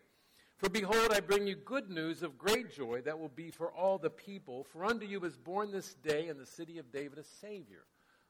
For 0.63 0.69
behold, 0.69 1.11
I 1.11 1.19
bring 1.19 1.45
you 1.45 1.55
good 1.55 1.89
news 1.89 2.23
of 2.23 2.37
great 2.37 2.73
joy 2.73 3.01
that 3.01 3.19
will 3.19 3.27
be 3.27 3.51
for 3.51 3.69
all 3.69 3.97
the 3.97 4.09
people. 4.09 4.63
For 4.63 4.85
unto 4.85 5.05
you 5.05 5.19
is 5.25 5.35
born 5.35 5.73
this 5.73 5.93
day 5.95 6.29
in 6.29 6.37
the 6.37 6.45
city 6.45 6.77
of 6.77 6.89
David 6.89 7.17
a 7.17 7.23
Savior, 7.41 7.83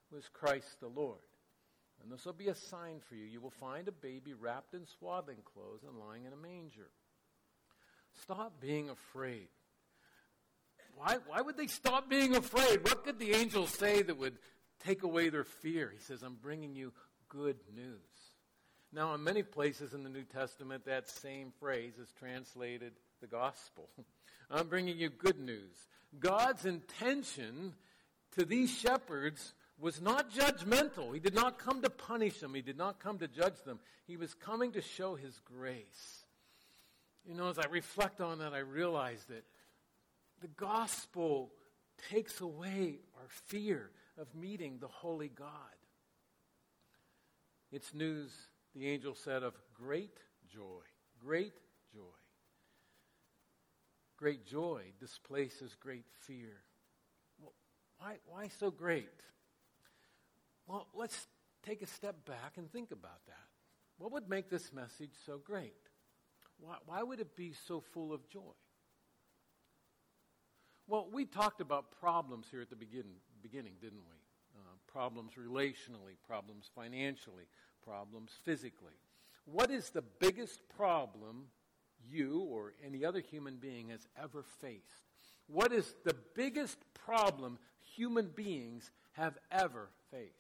who 0.10 0.18
is 0.18 0.28
Christ 0.34 0.80
the 0.80 0.88
Lord. 0.88 1.20
And 2.02 2.12
this 2.12 2.26
will 2.26 2.34
be 2.34 2.48
a 2.48 2.56
sign 2.56 3.02
for 3.08 3.14
you. 3.14 3.26
You 3.26 3.40
will 3.40 3.52
find 3.52 3.88
a 3.88 3.92
baby 3.92 4.34
wrapped 4.34 4.74
in 4.74 4.88
swaddling 4.88 5.44
clothes 5.46 5.84
and 5.88 6.00
lying 6.00 6.26
in 6.26 6.34
a 6.34 6.36
manger. 6.36 6.90
Stop 8.24 8.60
being 8.60 8.90
afraid. 8.90 9.50
Why, 10.96 11.18
why 11.28 11.40
would 11.40 11.56
they 11.56 11.68
stop 11.68 12.10
being 12.10 12.36
afraid? 12.36 12.84
What 12.84 13.04
could 13.04 13.20
the 13.20 13.36
angel 13.36 13.68
say 13.68 14.02
that 14.02 14.18
would 14.18 14.40
take 14.84 15.04
away 15.04 15.30
their 15.30 15.44
fear? 15.44 15.92
He 15.96 16.02
says, 16.02 16.24
I'm 16.24 16.38
bringing 16.42 16.74
you 16.74 16.94
good 17.30 17.58
news. 17.76 18.13
Now, 18.96 19.16
in 19.16 19.24
many 19.24 19.42
places 19.42 19.96
in 19.96 20.04
the 20.04 20.10
New 20.10 20.24
Testament, 20.24 20.86
that 20.86 21.10
same 21.10 21.52
phrase 21.60 21.98
is 21.98 22.12
translated 22.20 22.94
the 23.22 23.28
gospel. 23.28 23.90
I'm 24.52 24.68
bringing 24.68 25.00
you 25.00 25.10
good 25.10 25.40
news. 25.40 25.74
God's 26.20 26.66
intention 26.66 27.74
to 28.38 28.46
these 28.46 28.72
shepherds 28.72 29.54
was 29.80 30.00
not 30.00 30.32
judgmental. 30.32 31.12
He 31.12 31.20
did 31.20 31.34
not 31.34 31.58
come 31.58 31.82
to 31.82 31.90
punish 31.90 32.40
them, 32.40 32.54
He 32.54 32.62
did 32.62 32.78
not 32.78 33.00
come 33.00 33.18
to 33.18 33.28
judge 33.28 33.62
them. 33.66 33.80
He 34.06 34.16
was 34.16 34.36
coming 34.36 34.74
to 34.74 34.82
show 34.82 35.16
His 35.16 35.40
grace. 35.40 36.26
You 37.28 37.34
know, 37.34 37.50
as 37.50 37.58
I 37.58 37.66
reflect 37.66 38.22
on 38.22 38.40
that, 38.40 38.54
I 38.54 38.60
realize 38.60 39.24
that 39.30 39.44
the 40.42 40.50
gospel 40.50 41.52
takes 42.12 42.42
away 42.42 43.00
our 43.16 43.28
fear 43.48 43.90
of 44.20 44.28
meeting 44.36 44.78
the 44.80 44.88
holy 44.88 45.30
God. 45.30 45.50
It's 47.72 47.92
news, 47.94 48.32
the 48.76 48.88
angel 48.88 49.16
said, 49.16 49.44
of 49.44 49.54
great 49.74 50.18
joy. 50.52 50.82
Great 51.24 51.54
joy. 51.94 52.02
Great 54.18 54.46
joy 54.46 54.84
displaces 55.00 55.76
great 55.80 56.06
fear. 56.26 56.62
Well, 57.40 57.54
why, 57.98 58.16
why 58.26 58.48
so 58.60 58.72
great? 58.72 59.10
Well, 60.68 60.88
let's 60.94 61.28
take 61.66 61.82
a 61.82 61.88
step 61.88 62.26
back 62.26 62.58
and 62.58 62.72
think 62.72 62.92
about 62.92 63.26
that. 63.28 63.48
What 63.98 64.12
would 64.12 64.30
make 64.30 64.50
this 64.50 64.74
message 64.74 65.12
so 65.26 65.40
great? 65.44 65.74
Why, 66.60 66.76
why 66.86 67.04
would 67.04 67.20
it 67.20 67.36
be 67.36 67.54
so 67.68 67.82
full 67.82 68.14
of 68.14 68.28
joy? 68.30 68.54
Well, 70.88 71.08
we 71.12 71.26
talked 71.26 71.62
about 71.62 71.92
problems 72.00 72.48
here 72.52 72.62
at 72.62 72.70
the 72.70 72.76
begin, 72.76 73.06
beginning, 73.42 73.74
didn't 73.82 74.04
we? 74.10 74.18
Uh, 74.56 74.76
problems 74.92 75.34
relationally, 75.34 76.16
problems 76.28 76.70
financially, 76.76 77.46
problems 77.86 78.32
physically. 78.44 78.94
What 79.46 79.72
is 79.72 79.90
the 79.90 80.04
biggest 80.20 80.60
problem 80.78 81.46
you 82.10 82.40
or 82.50 82.74
any 82.86 83.04
other 83.04 83.20
human 83.20 83.58
being 83.58 83.90
has 83.90 84.08
ever 84.22 84.44
faced? 84.62 85.12
What 85.48 85.74
is 85.74 85.96
the 86.06 86.16
biggest 86.36 86.78
problem 86.94 87.60
human 87.96 88.28
beings 88.28 88.92
have 89.14 89.38
ever 89.52 89.90
faced? 90.12 90.32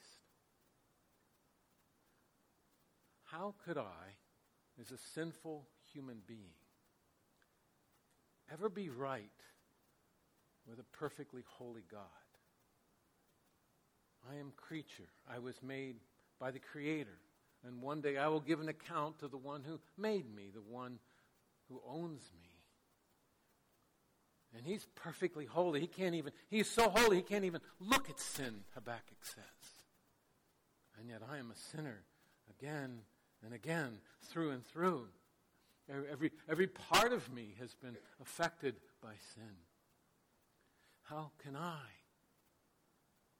How 3.23 3.55
could 3.65 3.77
I, 3.77 4.15
as 4.79 4.91
a 4.91 4.97
sinful 5.13 5.67
human 5.91 6.21
being, 6.27 6.53
ever 8.51 8.69
be 8.69 8.89
right 8.89 9.23
with 10.67 10.79
a 10.79 10.97
perfectly 10.97 11.43
holy 11.45 11.83
God. 11.91 12.01
I 14.29 14.35
am 14.35 14.53
creature. 14.55 15.09
I 15.29 15.39
was 15.39 15.55
made 15.61 15.95
by 16.39 16.51
the 16.51 16.59
Creator. 16.59 17.17
And 17.65 17.81
one 17.81 18.01
day 18.01 18.17
I 18.17 18.27
will 18.27 18.41
give 18.41 18.59
an 18.59 18.69
account 18.69 19.19
to 19.19 19.27
the 19.27 19.37
one 19.37 19.63
who 19.63 19.79
made 19.97 20.33
me, 20.33 20.49
the 20.53 20.61
one 20.61 20.99
who 21.69 21.81
owns 21.87 22.21
me. 22.39 22.49
And 24.55 24.65
he's 24.65 24.85
perfectly 24.95 25.45
holy. 25.45 25.79
He 25.79 25.87
can't 25.87 26.13
even, 26.13 26.31
he's 26.49 26.69
so 26.69 26.89
holy, 26.89 27.17
he 27.17 27.23
can't 27.23 27.45
even 27.45 27.61
look 27.79 28.09
at 28.09 28.19
sin, 28.19 28.61
Habakkuk 28.75 29.23
says. 29.23 29.43
And 30.99 31.09
yet 31.09 31.21
I 31.27 31.37
am 31.37 31.51
a 31.51 31.55
sinner 31.55 32.03
again 32.49 32.99
and 33.43 33.53
again, 33.53 33.97
through 34.29 34.51
and 34.51 34.65
through. 34.65 35.07
Every, 35.89 36.31
every 36.49 36.67
part 36.67 37.11
of 37.11 37.33
me 37.33 37.55
has 37.59 37.73
been 37.73 37.97
affected 38.21 38.75
by 39.01 39.13
sin. 39.35 39.55
How 41.03 41.31
can 41.43 41.55
I, 41.55 41.81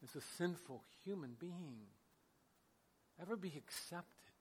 as 0.04 0.16
a 0.16 0.26
sinful 0.38 0.84
human 1.06 1.36
being, 1.40 1.88
ever 3.22 3.36
be 3.36 3.54
accepted 3.58 4.32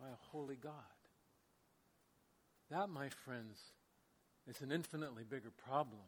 by 0.00 0.06
a 0.08 0.30
holy 0.30 0.56
God? 0.56 0.72
That, 2.70 2.88
my 2.88 3.08
friends, 3.08 3.58
is 4.48 4.60
an 4.62 4.72
infinitely 4.72 5.24
bigger 5.24 5.50
problem 5.50 6.06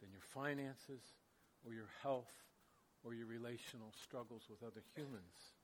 than 0.00 0.10
your 0.10 0.22
finances 0.22 1.02
or 1.66 1.72
your 1.72 1.88
health 2.02 2.32
or 3.04 3.14
your 3.14 3.26
relational 3.26 3.92
struggles 4.02 4.42
with 4.48 4.62
other 4.62 4.82
humans. 4.94 5.54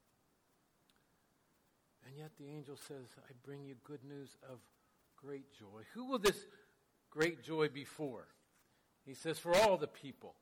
And 2.07 2.16
yet 2.16 2.31
the 2.38 2.49
angel 2.49 2.76
says, 2.76 3.07
I 3.19 3.33
bring 3.45 3.64
you 3.64 3.76
good 3.85 4.04
news 4.04 4.37
of 4.50 4.59
great 5.16 5.52
joy. 5.59 5.83
Who 5.95 6.07
will 6.07 6.19
this 6.19 6.47
great 7.11 7.43
joy 7.43 7.69
be 7.69 7.85
for? 7.85 8.26
He 9.07 9.14
says, 9.14 9.38
for 9.38 9.54
all 9.54 9.76
the 9.76 9.87
people. 9.87 10.35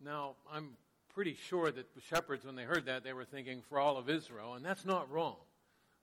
Now, 0.00 0.34
I'm 0.52 0.76
pretty 1.14 1.36
sure 1.48 1.70
that 1.70 1.94
the 1.94 2.00
shepherds, 2.00 2.44
when 2.44 2.56
they 2.56 2.64
heard 2.64 2.86
that, 2.86 3.04
they 3.04 3.12
were 3.12 3.24
thinking 3.24 3.62
for 3.68 3.78
all 3.78 3.96
of 3.96 4.10
Israel, 4.10 4.54
and 4.54 4.64
that's 4.64 4.84
not 4.84 5.10
wrong. 5.10 5.36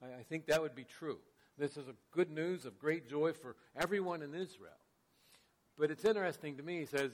I, 0.01 0.19
I 0.19 0.23
think 0.23 0.47
that 0.47 0.61
would 0.61 0.75
be 0.75 0.85
true. 0.85 1.17
This 1.57 1.77
is 1.77 1.87
a 1.87 1.95
good 2.11 2.31
news 2.31 2.65
of 2.65 2.79
great 2.79 3.09
joy 3.09 3.33
for 3.33 3.55
everyone 3.75 4.21
in 4.21 4.33
Israel. 4.33 4.71
But 5.77 5.91
it's 5.91 6.05
interesting 6.05 6.57
to 6.57 6.63
me, 6.63 6.79
he 6.79 6.85
says, 6.85 7.11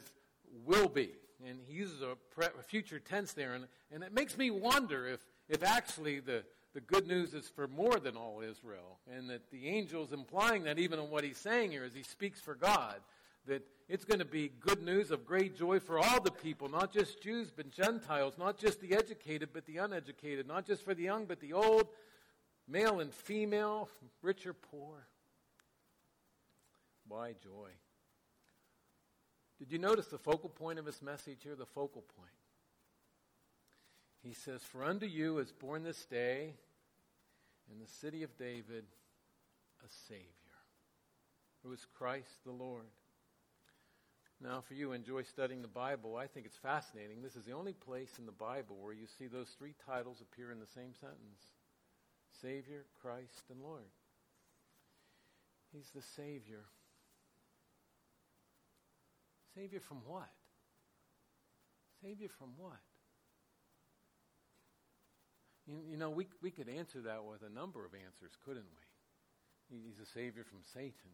will 0.65 0.87
be. 0.87 1.11
And 1.45 1.59
he 1.65 1.73
uses 1.73 2.01
a, 2.01 2.15
pre- 2.31 2.45
a 2.45 2.63
future 2.63 2.99
tense 2.99 3.33
there, 3.33 3.53
and, 3.53 3.65
and 3.91 4.03
it 4.03 4.13
makes 4.13 4.37
me 4.37 4.51
wonder 4.51 5.07
if, 5.07 5.25
if 5.49 5.63
actually 5.63 6.19
the, 6.19 6.43
the 6.73 6.81
good 6.81 7.07
news 7.07 7.33
is 7.33 7.47
for 7.47 7.67
more 7.67 7.99
than 7.99 8.15
all 8.15 8.41
Israel, 8.41 8.99
and 9.11 9.29
that 9.29 9.49
the 9.51 9.69
angel's 9.69 10.13
implying 10.13 10.63
that 10.63 10.79
even 10.79 10.99
in 10.99 11.09
what 11.09 11.23
he's 11.23 11.37
saying 11.37 11.71
here 11.71 11.83
as 11.83 11.93
he 11.93 12.03
speaks 12.03 12.39
for 12.39 12.55
God, 12.55 12.95
that 13.47 13.63
it's 13.89 14.05
going 14.05 14.19
to 14.19 14.25
be 14.25 14.51
good 14.59 14.83
news 14.83 15.11
of 15.11 15.25
great 15.25 15.57
joy 15.57 15.79
for 15.79 15.97
all 15.97 16.21
the 16.21 16.31
people, 16.31 16.69
not 16.69 16.91
just 16.91 17.21
Jews, 17.21 17.51
but 17.55 17.71
Gentiles, 17.71 18.35
not 18.37 18.57
just 18.57 18.81
the 18.81 18.93
educated, 18.93 19.49
but 19.53 19.65
the 19.65 19.77
uneducated, 19.77 20.47
not 20.47 20.65
just 20.65 20.83
for 20.83 20.93
the 20.93 21.03
young, 21.03 21.25
but 21.25 21.39
the 21.39 21.53
old, 21.53 21.87
male 22.67 22.99
and 22.99 23.13
female, 23.13 23.89
rich 24.21 24.45
or 24.45 24.53
poor. 24.53 25.07
Why 27.07 27.33
joy? 27.41 27.69
Did 29.59 29.71
you 29.71 29.79
notice 29.79 30.07
the 30.07 30.17
focal 30.17 30.49
point 30.49 30.77
of 30.77 30.85
his 30.85 31.01
message 31.01 31.39
here? 31.43 31.55
The 31.55 31.65
focal 31.65 32.03
point. 32.17 32.29
He 34.21 34.33
says, 34.33 34.61
For 34.61 34.83
unto 34.83 35.05
you 35.05 35.37
is 35.37 35.51
born 35.51 35.83
this 35.83 36.05
day 36.05 36.53
in 37.71 37.79
the 37.79 37.87
city 37.87 38.23
of 38.23 38.37
David 38.37 38.83
a 39.83 39.89
Savior, 40.07 40.25
who 41.63 41.71
is 41.71 41.85
Christ 41.97 42.43
the 42.45 42.51
Lord. 42.51 42.83
Now, 44.41 44.61
for 44.67 44.75
you 44.75 44.91
enjoy 44.91 45.23
studying 45.23 45.63
the 45.63 45.67
Bible, 45.67 46.15
I 46.15 46.27
think 46.27 46.45
it's 46.45 46.57
fascinating. 46.57 47.23
This 47.23 47.35
is 47.35 47.43
the 47.43 47.53
only 47.53 47.73
place 47.73 48.11
in 48.19 48.25
the 48.27 48.31
Bible 48.31 48.77
where 48.79 48.93
you 48.93 49.07
see 49.17 49.25
those 49.25 49.49
three 49.57 49.73
titles 49.85 50.21
appear 50.21 50.51
in 50.51 50.59
the 50.59 50.67
same 50.67 50.93
sentence 50.99 51.41
Savior, 52.41 52.85
Christ, 53.01 53.49
and 53.49 53.61
Lord. 53.61 53.89
He's 55.73 55.89
the 55.95 56.03
Savior. 56.15 56.65
Savior 59.55 59.79
from 59.79 59.97
what? 60.05 60.29
Savior 62.03 62.29
from 62.29 62.49
what? 62.57 62.77
You, 65.65 65.77
you, 65.89 65.97
know, 65.97 66.11
we, 66.11 66.27
we 66.43 66.51
could 66.51 66.69
answer 66.69 67.01
that 67.01 67.25
with 67.25 67.41
a 67.41 67.53
number 67.53 67.85
of 67.85 67.93
answers, 67.93 68.37
couldn't 68.45 68.67
we? 69.69 69.77
He's 69.77 69.99
a 69.99 70.05
Savior 70.05 70.43
from 70.43 70.59
Satan, 70.73 71.11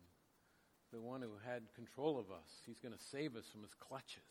the 0.93 1.01
one 1.01 1.21
who 1.21 1.31
had 1.45 1.63
control 1.75 2.19
of 2.19 2.31
us. 2.31 2.61
He's 2.65 2.79
going 2.79 2.93
to 2.93 3.03
save 3.11 3.35
us 3.35 3.45
from 3.51 3.63
his 3.63 3.73
clutches. 3.73 4.21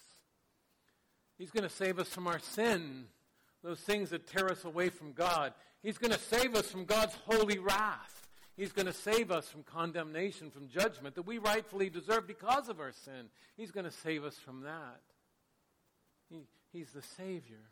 He's 1.37 1.51
going 1.51 1.69
to 1.69 1.75
save 1.75 1.99
us 1.99 2.09
from 2.09 2.29
our 2.29 2.39
sin, 2.39 3.07
those 3.65 3.81
things 3.81 4.11
that 4.11 4.29
tear 4.29 4.49
us 4.49 4.65
away 4.65 4.89
from 4.89 5.13
God. 5.13 5.53
He's 5.83 5.99
going 5.99 6.13
to 6.13 6.19
save 6.19 6.55
us 6.55 6.71
from 6.71 6.85
God's 6.85 7.17
holy 7.27 7.59
wrath. 7.59 8.29
He's 8.57 8.73
going 8.73 8.87
to 8.87 8.93
save 8.93 9.33
us 9.33 9.49
from 9.49 9.65
condemnation, 9.65 10.51
from 10.51 10.69
judgment 10.69 11.17
that 11.17 11.27
we 11.27 11.39
rightfully 11.39 11.91
deserve 11.91 12.27
because 12.27 12.69
of 12.69 12.81
our 12.81 12.93
sin. 12.93 13.29
He's 13.57 13.71
going 13.71 13.87
to 13.87 13.91
save 13.91 14.25
us 14.25 14.37
from 14.37 14.63
that. 14.63 15.01
He, 16.31 16.43
he's 16.73 16.91
the 16.91 17.03
Savior. 17.03 17.71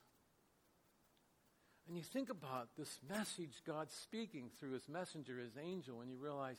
And 1.87 1.97
you 1.97 2.03
think 2.03 2.31
about 2.31 2.69
this 2.79 2.99
message 3.09 3.63
God's 3.67 3.95
speaking 3.95 4.51
through 4.59 4.73
his 4.73 4.89
messenger, 4.89 5.39
his 5.39 5.57
angel, 5.63 6.01
and 6.01 6.11
you 6.11 6.17
realize 6.17 6.57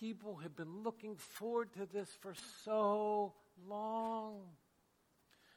people 0.00 0.36
have 0.36 0.56
been 0.56 0.82
looking 0.82 1.16
forward 1.16 1.72
to 1.74 1.86
this 1.86 2.08
for 2.20 2.34
so 2.64 3.32
long. 3.68 4.40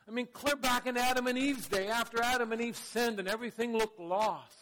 I 0.08 0.12
mean, 0.12 0.28
clear 0.34 0.56
back 0.56 0.88
in 0.88 0.98
Adam 0.98 1.28
and 1.28 1.38
Eve's 1.38 1.68
day, 1.68 1.88
after 1.88 2.22
Adam 2.22 2.52
and 2.52 2.62
Eve 2.62 2.76
sinned 2.76 3.20
and 3.20 3.28
everything 3.28 3.78
looked 3.78 4.00
lost, 4.00 4.56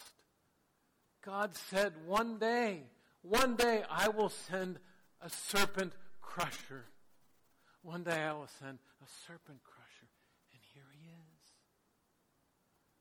God 1.24 1.54
said, 1.54 1.92
One 2.06 2.38
day, 2.38 2.82
one 3.22 3.56
day 3.56 3.82
I 3.90 4.08
will 4.08 4.28
send 4.28 4.78
a 5.20 5.30
serpent 5.30 5.92
crusher. 6.20 6.84
One 7.82 8.02
day 8.02 8.22
I 8.22 8.32
will 8.32 8.48
send 8.60 8.78
a 9.02 9.06
serpent 9.26 9.60
crusher. 9.64 10.08
And 10.52 10.60
here 10.74 10.84
he 10.92 11.08
is. 11.08 11.40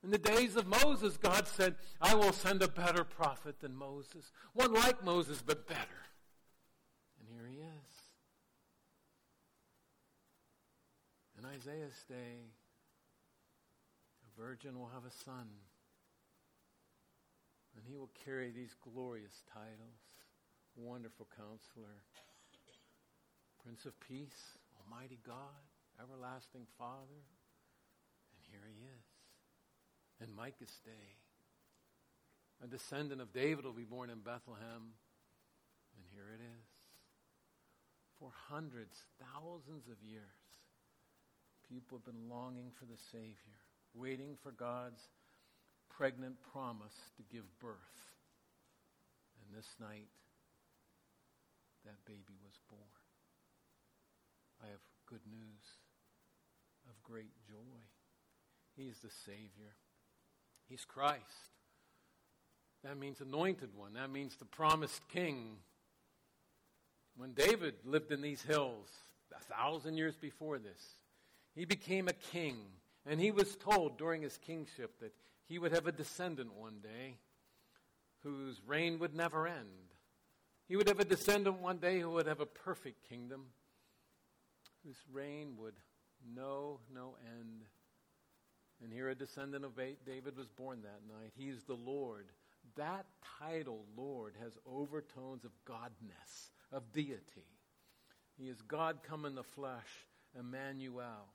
In 0.03 0.11
the 0.11 0.17
days 0.17 0.55
of 0.55 0.65
Moses, 0.65 1.17
God 1.17 1.47
said, 1.47 1.75
I 2.01 2.15
will 2.15 2.31
send 2.31 2.61
a 2.61 2.67
better 2.67 3.03
prophet 3.03 3.59
than 3.59 3.75
Moses. 3.75 4.31
One 4.53 4.73
like 4.73 5.03
Moses, 5.03 5.43
but 5.45 5.67
better. 5.67 5.79
And 7.19 7.27
here 7.29 7.47
he 7.47 7.57
is. 7.57 7.69
In 11.39 11.45
Isaiah's 11.45 12.03
day, 12.09 12.51
a 14.27 14.41
virgin 14.41 14.77
will 14.77 14.91
have 14.93 15.05
a 15.05 15.23
son. 15.23 15.47
And 17.75 17.85
he 17.87 17.95
will 17.95 18.11
carry 18.25 18.51
these 18.51 18.75
glorious 18.83 19.43
titles 19.53 20.03
Wonderful 20.75 21.27
Counselor, 21.35 22.03
Prince 23.63 23.85
of 23.85 23.97
Peace, 24.01 24.57
Almighty 24.83 25.19
God, 25.25 25.63
Everlasting 26.01 26.67
Father. 26.77 27.23
And 28.35 28.41
here 28.51 28.67
he 28.67 28.83
is. 28.83 30.27
In 30.27 30.35
Micah's 30.35 30.79
day, 30.83 31.15
a 32.63 32.67
descendant 32.67 33.21
of 33.21 33.31
David 33.31 33.63
will 33.63 33.71
be 33.71 33.83
born 33.83 34.09
in 34.09 34.19
Bethlehem. 34.19 34.91
And 35.95 36.03
here 36.11 36.35
it 36.35 36.43
is. 36.43 36.67
For 38.19 38.31
hundreds, 38.49 38.97
thousands 39.19 39.87
of 39.87 40.03
years, 40.03 40.38
people 41.69 41.99
have 41.99 42.05
been 42.05 42.29
longing 42.29 42.71
for 42.77 42.85
the 42.85 42.97
Savior, 43.11 43.59
waiting 43.93 44.35
for 44.41 44.51
God's 44.51 45.01
pregnant 45.89 46.35
promise 46.51 46.95
to 47.17 47.23
give 47.31 47.45
birth. 47.59 47.75
And 49.41 49.57
this 49.57 49.67
night, 49.79 50.09
that 51.85 52.03
baby 52.05 52.37
was 52.43 52.59
born. 52.69 52.81
I 54.63 54.67
have 54.67 54.81
good 55.05 55.25
news 55.29 55.63
of 56.89 57.01
great 57.03 57.31
joy. 57.47 57.79
He's 58.75 58.99
the 58.99 59.09
Savior. 59.25 59.75
He's 60.67 60.85
Christ. 60.85 61.53
That 62.83 62.97
means 62.97 63.21
anointed 63.21 63.69
one. 63.75 63.93
That 63.93 64.09
means 64.09 64.35
the 64.35 64.45
promised 64.45 65.01
king. 65.09 65.57
When 67.17 67.33
David 67.33 67.75
lived 67.83 68.11
in 68.11 68.21
these 68.21 68.41
hills 68.41 68.87
a 69.35 69.53
thousand 69.53 69.97
years 69.97 70.15
before 70.15 70.57
this, 70.59 70.81
he 71.59 71.65
became 71.65 72.07
a 72.07 72.13
king. 72.13 72.55
And 73.05 73.19
he 73.19 73.31
was 73.31 73.57
told 73.57 73.97
during 73.97 74.21
his 74.21 74.37
kingship 74.37 74.97
that 75.01 75.13
he 75.43 75.59
would 75.59 75.73
have 75.73 75.87
a 75.87 75.91
descendant 75.91 76.53
one 76.53 76.77
day 76.81 77.17
whose 78.23 78.61
reign 78.65 78.97
would 78.99 79.13
never 79.13 79.45
end. 79.45 79.67
He 80.69 80.77
would 80.77 80.87
have 80.87 81.01
a 81.01 81.05
descendant 81.05 81.59
one 81.59 81.79
day 81.79 81.99
who 81.99 82.11
would 82.11 82.27
have 82.27 82.39
a 82.39 82.45
perfect 82.45 83.09
kingdom, 83.09 83.47
whose 84.85 84.95
reign 85.11 85.55
would 85.57 85.73
know 86.33 86.79
no 86.95 87.15
end. 87.37 87.63
And 88.81 88.93
here 88.93 89.09
a 89.09 89.15
descendant 89.15 89.65
of 89.65 89.75
David 89.75 90.37
was 90.37 90.47
born 90.47 90.83
that 90.83 91.01
night. 91.13 91.33
He 91.35 91.49
is 91.49 91.63
the 91.63 91.73
Lord. 91.73 92.27
That 92.77 93.05
title, 93.37 93.83
Lord, 93.97 94.35
has 94.41 94.53
overtones 94.65 95.43
of 95.43 95.51
godness, 95.67 96.51
of 96.71 96.93
deity. 96.93 97.49
He 98.37 98.47
is 98.47 98.61
God 98.61 98.99
come 99.03 99.25
in 99.25 99.35
the 99.35 99.43
flesh, 99.43 100.07
Emmanuel. 100.39 101.27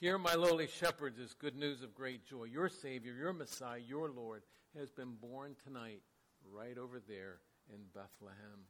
Here, 0.00 0.16
my 0.16 0.32
lowly 0.32 0.66
shepherds, 0.66 1.18
is 1.18 1.34
good 1.34 1.54
news 1.54 1.82
of 1.82 1.94
great 1.94 2.24
joy. 2.24 2.44
Your 2.44 2.70
Savior, 2.70 3.12
your 3.12 3.34
Messiah, 3.34 3.80
your 3.86 4.08
Lord 4.10 4.42
has 4.74 4.90
been 4.90 5.12
born 5.20 5.56
tonight, 5.62 6.00
right 6.50 6.78
over 6.78 7.02
there 7.06 7.40
in 7.68 7.80
Bethlehem. 7.92 8.64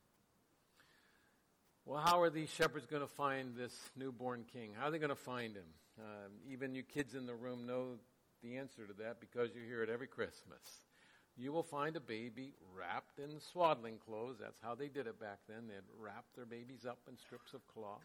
Well, 1.84 2.02
how 2.04 2.20
are 2.20 2.30
these 2.30 2.50
shepherds 2.50 2.86
going 2.86 3.02
to 3.02 3.14
find 3.14 3.54
this 3.54 3.72
newborn 3.96 4.44
king? 4.52 4.72
How 4.76 4.88
are 4.88 4.90
they 4.90 4.98
going 4.98 5.10
to 5.10 5.14
find 5.14 5.54
him? 5.54 5.68
Um, 6.00 6.32
even 6.50 6.74
you 6.74 6.82
kids 6.82 7.14
in 7.14 7.26
the 7.26 7.34
room 7.36 7.64
know 7.64 7.98
the 8.42 8.56
answer 8.56 8.84
to 8.84 8.92
that 8.94 9.20
because 9.20 9.50
you 9.54 9.62
hear 9.62 9.84
it 9.84 9.88
every 9.88 10.08
Christmas. 10.08 10.82
you 11.36 11.52
will 11.52 11.62
find 11.62 11.94
a 11.94 12.00
baby 12.00 12.54
wrapped 12.76 13.20
in 13.20 13.38
swaddling 13.38 13.98
clothes. 14.04 14.38
That's 14.40 14.58
how 14.60 14.74
they 14.74 14.88
did 14.88 15.06
it 15.06 15.20
back 15.20 15.38
then. 15.48 15.68
They'd 15.68 15.76
wrap 15.96 16.24
their 16.34 16.44
babies 16.44 16.84
up 16.84 16.98
in 17.08 17.16
strips 17.16 17.54
of 17.54 17.64
cloth. 17.68 18.02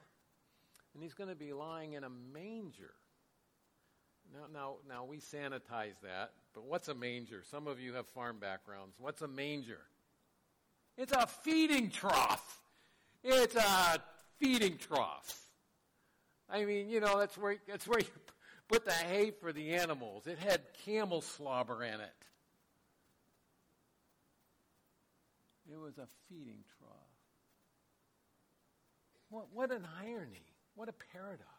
And 0.94 1.02
he's 1.02 1.16
going 1.16 1.30
to 1.30 1.36
be 1.36 1.54
lying 1.54 1.94
in 1.94 2.04
a 2.04 2.10
manger. 2.10 2.94
Now, 4.34 4.48
now, 4.54 4.76
now 4.88 5.06
we 5.06 5.18
sanitize 5.18 6.00
that, 6.04 6.32
but 6.54 6.66
what's 6.66 6.88
a 6.88 6.94
manger? 6.94 7.44
Some 7.50 7.68
of 7.68 7.80
you 7.80 7.94
have 7.94 8.08
farm 8.08 8.38
backgrounds. 8.40 8.96
What's 9.00 9.22
a 9.22 9.28
manger? 9.28 9.80
It's 10.98 11.14
a 11.14 11.28
feeding 11.28 11.90
trough. 11.90 12.60
It's 13.24 13.56
a 13.56 14.02
feeding 14.40 14.78
trough. 14.78 15.42
I 16.50 16.66
mean, 16.66 16.90
you 16.90 17.00
know, 17.00 17.18
that's 17.18 17.38
where 17.38 17.58
that's 17.68 17.88
where 17.88 18.00
you 18.00 18.06
put 18.68 18.86
the 18.86 18.92
hay 18.92 19.32
for 19.32 19.52
the 19.52 19.76
animals. 19.76 20.28
It 20.28 20.38
had 20.38 20.62
camel 20.86 21.22
slobber 21.22 21.84
in 21.84 22.00
it. 22.00 22.26
It 25.72 25.80
was 25.80 25.98
a 25.98 26.08
feeding 26.30 26.64
trough. 26.78 26.92
What, 29.30 29.48
what 29.54 29.72
an 29.72 29.88
irony. 30.04 30.46
What 30.76 30.90
a 30.90 30.94
paradox. 31.14 31.55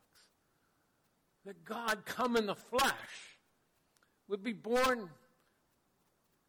That 1.46 1.64
God, 1.64 2.04
come 2.04 2.36
in 2.36 2.46
the 2.46 2.56
flesh, 2.56 3.38
would 4.28 4.42
be 4.42 4.52
born 4.52 5.08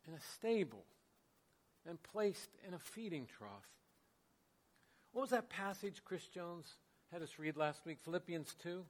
in 0.08 0.14
a 0.14 0.20
stable 0.36 0.84
and 1.88 2.02
placed 2.02 2.50
in 2.68 2.74
a 2.74 2.80
feeding 2.80 3.28
trough. 3.38 3.70
What 5.12 5.22
was 5.22 5.30
that 5.30 5.50
passage 5.50 6.02
Chris 6.04 6.28
Jones 6.28 6.66
had 7.12 7.22
us 7.22 7.38
read 7.38 7.58
last 7.58 7.86
week? 7.86 8.00
Philippians 8.04 8.56
2. 8.62 8.84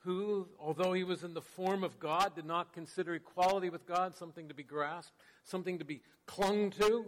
Who, 0.00 0.48
although 0.58 0.94
he 0.94 1.04
was 1.04 1.22
in 1.22 1.32
the 1.32 1.40
form 1.40 1.84
of 1.84 2.00
God, 2.00 2.34
did 2.34 2.44
not 2.44 2.72
consider 2.72 3.14
equality 3.14 3.70
with 3.70 3.86
God 3.86 4.16
something 4.16 4.48
to 4.48 4.54
be 4.54 4.64
grasped, 4.64 5.14
something 5.44 5.78
to 5.78 5.84
be 5.84 6.02
clung 6.26 6.70
to, 6.72 7.06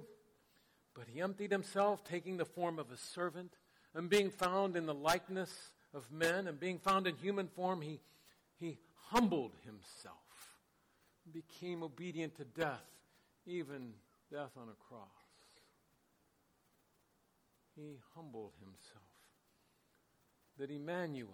but 0.94 1.06
he 1.12 1.20
emptied 1.20 1.50
himself, 1.50 2.04
taking 2.04 2.36
the 2.36 2.44
form 2.44 2.78
of 2.78 2.92
a 2.92 2.96
servant, 2.96 3.54
and 3.94 4.08
being 4.08 4.30
found 4.30 4.76
in 4.76 4.86
the 4.86 4.94
likeness 4.94 5.72
of 5.92 6.10
men, 6.12 6.46
and 6.46 6.60
being 6.60 6.78
found 6.78 7.08
in 7.08 7.16
human 7.16 7.48
form, 7.48 7.80
he, 7.80 8.00
he 8.58 8.78
humbled 9.08 9.52
himself, 9.64 10.14
became 11.32 11.82
obedient 11.82 12.36
to 12.36 12.44
death, 12.44 12.84
even 13.46 13.92
death 14.30 14.50
on 14.56 14.68
a 14.68 14.88
cross. 14.88 15.08
He 17.76 17.98
humbled 18.14 18.52
himself. 18.60 19.02
That 20.58 20.70
Emmanuel, 20.70 21.30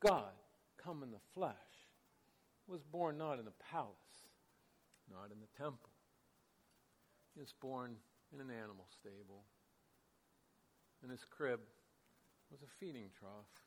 God, 0.00 0.32
come 0.76 1.02
in 1.02 1.12
the 1.12 1.20
flesh, 1.34 1.54
was 2.66 2.82
born 2.82 3.16
not 3.16 3.38
in 3.38 3.46
a 3.46 3.70
palace, 3.70 3.94
not 5.10 5.30
in 5.32 5.38
the 5.38 5.62
temple. 5.62 5.90
He 7.34 7.40
was 7.40 7.52
born 7.60 7.96
in 8.32 8.40
an 8.40 8.50
animal 8.50 8.86
stable. 8.90 9.44
And 11.02 11.10
his 11.10 11.24
crib 11.24 11.60
was 12.50 12.62
a 12.62 12.70
feeding 12.80 13.10
trough. 13.18 13.65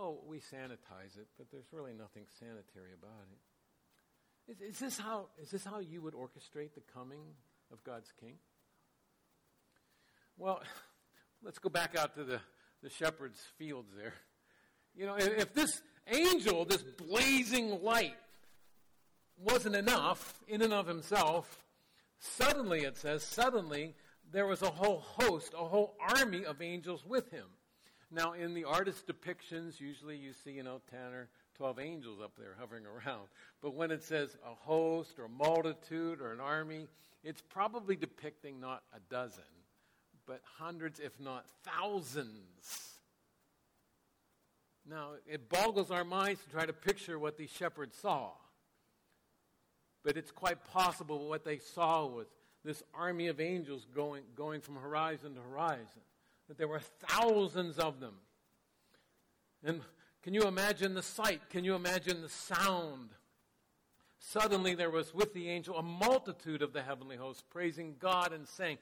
Oh, 0.00 0.20
we 0.26 0.38
sanitize 0.38 1.18
it, 1.18 1.28
but 1.36 1.50
there's 1.50 1.66
really 1.72 1.92
nothing 1.92 2.24
sanitary 2.38 2.92
about 2.98 3.26
it. 3.30 4.52
Is, 4.52 4.74
is, 4.74 4.78
this 4.78 4.98
how, 4.98 5.26
is 5.40 5.50
this 5.50 5.64
how 5.64 5.80
you 5.80 6.00
would 6.00 6.14
orchestrate 6.14 6.74
the 6.74 6.82
coming 6.94 7.20
of 7.70 7.84
God's 7.84 8.10
King? 8.18 8.36
Well, 10.38 10.62
let's 11.42 11.58
go 11.58 11.68
back 11.68 11.98
out 11.98 12.14
to 12.14 12.24
the, 12.24 12.40
the 12.82 12.88
shepherd's 12.88 13.40
fields 13.58 13.90
there. 13.94 14.14
You 14.96 15.06
know, 15.06 15.16
if, 15.16 15.38
if 15.38 15.54
this 15.54 15.82
angel, 16.08 16.64
this 16.64 16.82
blazing 16.82 17.82
light, 17.82 18.16
wasn't 19.36 19.76
enough 19.76 20.40
in 20.48 20.62
and 20.62 20.72
of 20.72 20.86
himself, 20.86 21.62
Suddenly, 22.20 22.80
it 22.80 22.98
says, 22.98 23.22
suddenly 23.22 23.94
there 24.30 24.46
was 24.46 24.60
a 24.60 24.70
whole 24.70 25.00
host, 25.00 25.54
a 25.54 25.64
whole 25.64 25.96
army 25.98 26.44
of 26.44 26.60
angels 26.60 27.04
with 27.04 27.30
him. 27.30 27.46
Now, 28.12 28.32
in 28.32 28.54
the 28.54 28.64
artist 28.64 29.06
depictions, 29.06 29.80
usually 29.80 30.16
you 30.16 30.32
see, 30.44 30.50
you 30.50 30.64
know, 30.64 30.80
10 30.90 30.98
or 31.12 31.28
12 31.56 31.78
angels 31.78 32.18
up 32.22 32.32
there 32.36 32.56
hovering 32.58 32.84
around. 32.86 33.28
But 33.62 33.74
when 33.74 33.90
it 33.90 34.02
says 34.02 34.36
a 34.44 34.54
host 34.54 35.18
or 35.18 35.26
a 35.26 35.28
multitude 35.28 36.20
or 36.20 36.32
an 36.32 36.40
army, 36.40 36.88
it's 37.22 37.42
probably 37.42 37.96
depicting 37.96 38.60
not 38.60 38.82
a 38.94 39.00
dozen, 39.12 39.44
but 40.26 40.40
hundreds, 40.58 40.98
if 40.98 41.20
not 41.20 41.44
thousands. 41.64 42.98
Now, 44.88 45.10
it 45.26 45.48
boggles 45.48 45.90
our 45.90 46.04
minds 46.04 46.42
to 46.42 46.50
try 46.50 46.66
to 46.66 46.72
picture 46.72 47.18
what 47.18 47.36
these 47.36 47.50
shepherds 47.50 47.96
saw. 47.96 48.30
But 50.02 50.16
it's 50.16 50.30
quite 50.30 50.64
possible 50.64 51.28
what 51.28 51.44
they 51.44 51.58
saw 51.58 52.06
was 52.06 52.26
this 52.64 52.82
army 52.94 53.28
of 53.28 53.40
angels 53.40 53.86
going, 53.94 54.22
going 54.34 54.62
from 54.62 54.76
horizon 54.76 55.34
to 55.34 55.40
horizon, 55.42 56.00
that 56.50 56.58
there 56.58 56.66
were 56.66 56.80
thousands 57.06 57.78
of 57.78 58.00
them. 58.00 58.14
And 59.62 59.82
can 60.20 60.34
you 60.34 60.42
imagine 60.42 60.94
the 60.94 61.02
sight? 61.02 61.48
Can 61.48 61.62
you 61.62 61.76
imagine 61.76 62.22
the 62.22 62.28
sound? 62.28 63.10
Suddenly 64.18 64.74
there 64.74 64.90
was 64.90 65.14
with 65.14 65.32
the 65.32 65.48
angel 65.48 65.76
a 65.76 65.82
multitude 65.82 66.60
of 66.60 66.72
the 66.72 66.82
heavenly 66.82 67.14
hosts 67.14 67.44
praising 67.48 67.94
God 68.00 68.32
and 68.32 68.48
saying, 68.48 68.78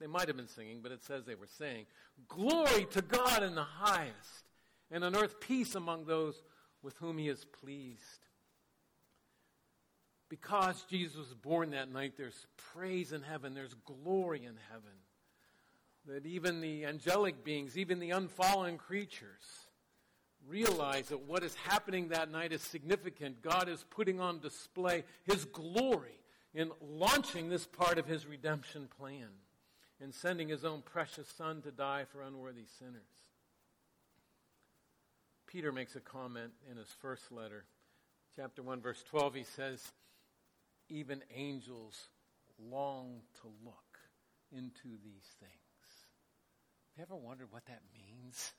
they 0.00 0.06
might 0.06 0.26
have 0.26 0.38
been 0.38 0.48
singing, 0.48 0.80
but 0.82 0.90
it 0.90 1.04
says 1.04 1.26
they 1.26 1.34
were 1.34 1.46
saying, 1.46 1.84
Glory 2.28 2.86
to 2.86 3.02
God 3.02 3.42
in 3.42 3.54
the 3.56 3.62
highest, 3.62 4.46
and 4.90 5.04
on 5.04 5.14
earth 5.14 5.38
peace 5.38 5.74
among 5.74 6.06
those 6.06 6.42
with 6.82 6.96
whom 6.96 7.18
he 7.18 7.28
is 7.28 7.44
pleased 7.44 8.22
because 10.32 10.86
Jesus 10.88 11.18
was 11.18 11.34
born 11.34 11.72
that 11.72 11.92
night, 11.92 12.14
there's 12.16 12.46
praise 12.56 13.12
in 13.12 13.20
heaven, 13.20 13.52
there's 13.52 13.74
glory 13.84 14.38
in 14.38 14.56
heaven. 14.70 14.96
That 16.06 16.26
even 16.26 16.60
the 16.60 16.84
angelic 16.84 17.44
beings, 17.44 17.78
even 17.78 18.00
the 18.00 18.10
unfallen 18.10 18.76
creatures, 18.76 19.68
realize 20.46 21.08
that 21.08 21.22
what 21.28 21.44
is 21.44 21.54
happening 21.54 22.08
that 22.08 22.30
night 22.30 22.52
is 22.52 22.60
significant. 22.60 23.42
God 23.42 23.68
is 23.68 23.84
putting 23.88 24.20
on 24.20 24.40
display 24.40 25.04
His 25.24 25.44
glory 25.44 26.18
in 26.54 26.72
launching 26.80 27.48
this 27.48 27.66
part 27.66 27.98
of 27.98 28.06
His 28.06 28.26
redemption 28.26 28.88
plan 28.98 29.28
and 30.00 30.12
sending 30.12 30.48
His 30.48 30.64
own 30.64 30.82
precious 30.82 31.28
Son 31.28 31.62
to 31.62 31.70
die 31.70 32.04
for 32.10 32.22
unworthy 32.22 32.66
sinners. 32.78 33.22
Peter 35.46 35.70
makes 35.70 35.94
a 35.96 36.00
comment 36.00 36.50
in 36.70 36.78
his 36.78 36.88
first 37.02 37.30
letter, 37.30 37.66
chapter 38.34 38.62
1, 38.62 38.80
verse 38.80 39.04
12. 39.10 39.34
He 39.34 39.44
says, 39.44 39.92
even 40.88 41.22
angels 41.34 42.08
long 42.58 43.20
to 43.42 43.48
look 43.62 43.98
into 44.50 44.96
these 45.04 45.26
things. 45.40 45.61
You 46.96 47.02
ever 47.02 47.16
wondered 47.16 47.48
what 47.50 47.64
that 47.66 47.80
means? 47.94 48.52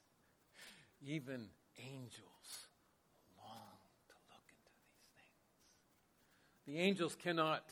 Even 1.02 1.48
angels 1.80 2.67
long 3.38 3.80
to 4.08 4.15
look 4.30 4.43
into 4.50 4.72
these 4.88 5.08
things. 5.15 6.65
The 6.67 6.80
angels 6.80 7.15
cannot 7.15 7.69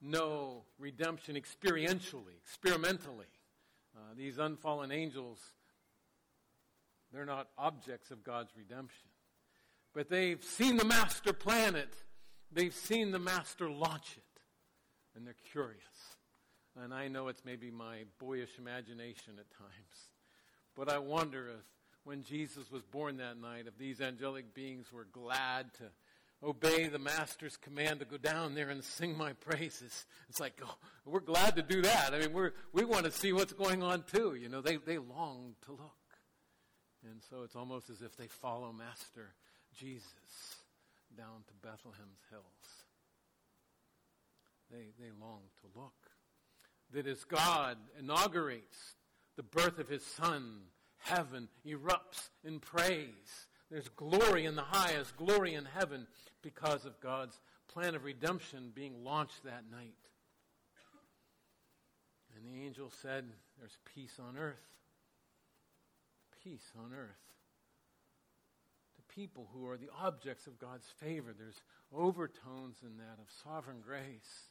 know 0.00 0.64
redemption 0.78 1.36
experientially, 1.36 2.36
experimentally. 2.42 3.26
Uh, 3.96 4.00
these 4.16 4.38
unfallen 4.38 4.90
angels, 4.92 5.38
they're 7.12 7.24
not 7.24 7.48
objects 7.56 8.10
of 8.10 8.24
God's 8.24 8.50
redemption. 8.56 9.08
But 9.94 10.10
they've 10.10 10.42
seen 10.42 10.76
the 10.76 10.84
master 10.84 11.32
plan 11.32 11.76
it, 11.76 11.94
They've 12.54 12.74
seen 12.74 13.10
the 13.10 13.18
master 13.18 13.68
launch 13.68 14.16
it, 14.16 14.40
and 15.16 15.26
they're 15.26 15.34
curious. 15.50 15.82
And 16.82 16.92
I 16.92 17.08
know 17.08 17.28
it's 17.28 17.44
maybe 17.44 17.70
my 17.70 18.04
boyish 18.18 18.58
imagination 18.58 19.34
at 19.38 19.50
times, 19.56 20.10
but 20.74 20.90
I 20.90 20.98
wonder 20.98 21.48
if 21.48 21.64
when 22.02 22.22
Jesus 22.22 22.70
was 22.70 22.82
born 22.82 23.18
that 23.18 23.40
night, 23.40 23.64
if 23.66 23.78
these 23.78 24.00
angelic 24.00 24.54
beings 24.54 24.92
were 24.92 25.06
glad 25.12 25.72
to 25.74 25.84
obey 26.44 26.88
the 26.88 26.98
master's 26.98 27.56
command 27.56 28.00
to 28.00 28.04
go 28.04 28.16
down 28.16 28.54
there 28.54 28.68
and 28.70 28.84
sing 28.84 29.16
my 29.16 29.32
praises. 29.34 30.06
It's 30.28 30.40
like, 30.40 30.60
oh, 30.64 30.76
we're 31.04 31.20
glad 31.20 31.56
to 31.56 31.62
do 31.62 31.82
that. 31.82 32.12
I 32.12 32.18
mean, 32.18 32.32
we're, 32.32 32.52
we 32.72 32.84
want 32.84 33.04
to 33.04 33.10
see 33.10 33.32
what's 33.32 33.52
going 33.52 33.82
on 33.82 34.04
too. 34.12 34.34
You 34.34 34.48
know, 34.48 34.60
they, 34.60 34.76
they 34.76 34.98
long 34.98 35.54
to 35.66 35.72
look. 35.72 35.92
And 37.10 37.20
so 37.30 37.42
it's 37.42 37.56
almost 37.56 37.90
as 37.90 38.02
if 38.02 38.16
they 38.16 38.26
follow 38.26 38.72
Master 38.72 39.34
Jesus 39.74 40.56
down 41.16 41.44
to 41.46 41.54
Bethlehem's 41.66 42.20
hills. 42.30 42.44
They, 44.70 44.86
they 44.98 45.10
long 45.20 45.40
to 45.60 45.78
look. 45.78 46.03
That 46.94 47.06
as 47.06 47.24
God 47.24 47.76
inaugurates 47.98 48.94
the 49.36 49.42
birth 49.42 49.78
of 49.78 49.88
his 49.88 50.04
son, 50.04 50.60
heaven 50.98 51.48
erupts 51.66 52.30
in 52.44 52.60
praise. 52.60 53.48
There's 53.70 53.88
glory 53.88 54.44
in 54.46 54.54
the 54.54 54.62
highest, 54.62 55.16
glory 55.16 55.54
in 55.54 55.64
heaven 55.64 56.06
because 56.40 56.84
of 56.84 57.00
God's 57.00 57.40
plan 57.66 57.96
of 57.96 58.04
redemption 58.04 58.70
being 58.72 59.02
launched 59.02 59.42
that 59.44 59.64
night. 59.70 59.96
And 62.36 62.46
the 62.46 62.64
angel 62.64 62.90
said, 63.02 63.24
There's 63.58 63.78
peace 63.94 64.18
on 64.20 64.36
earth. 64.36 64.54
Peace 66.44 66.72
on 66.78 66.92
earth 66.92 67.24
To 68.96 69.14
people 69.14 69.48
who 69.52 69.66
are 69.68 69.78
the 69.78 69.88
objects 70.00 70.46
of 70.46 70.60
God's 70.60 70.86
favor. 71.00 71.34
There's 71.36 71.62
overtones 71.92 72.76
in 72.82 72.98
that 72.98 73.18
of 73.18 73.26
sovereign 73.42 73.80
grace. 73.84 74.50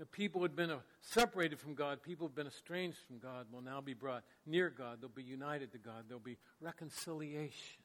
The 0.00 0.06
people 0.06 0.38
who 0.40 0.44
had 0.44 0.56
been 0.56 0.70
uh, 0.70 0.78
separated 1.02 1.60
from 1.60 1.74
God, 1.74 2.02
people 2.02 2.26
who 2.26 2.30
had 2.30 2.34
been 2.34 2.46
estranged 2.46 2.96
from 3.06 3.18
God, 3.18 3.44
will 3.52 3.60
now 3.60 3.82
be 3.82 3.92
brought 3.92 4.24
near 4.46 4.70
God. 4.70 4.96
They'll 4.98 5.10
be 5.10 5.22
united 5.22 5.72
to 5.72 5.78
God. 5.78 6.04
There'll 6.08 6.20
be 6.20 6.38
reconciliation. 6.58 7.82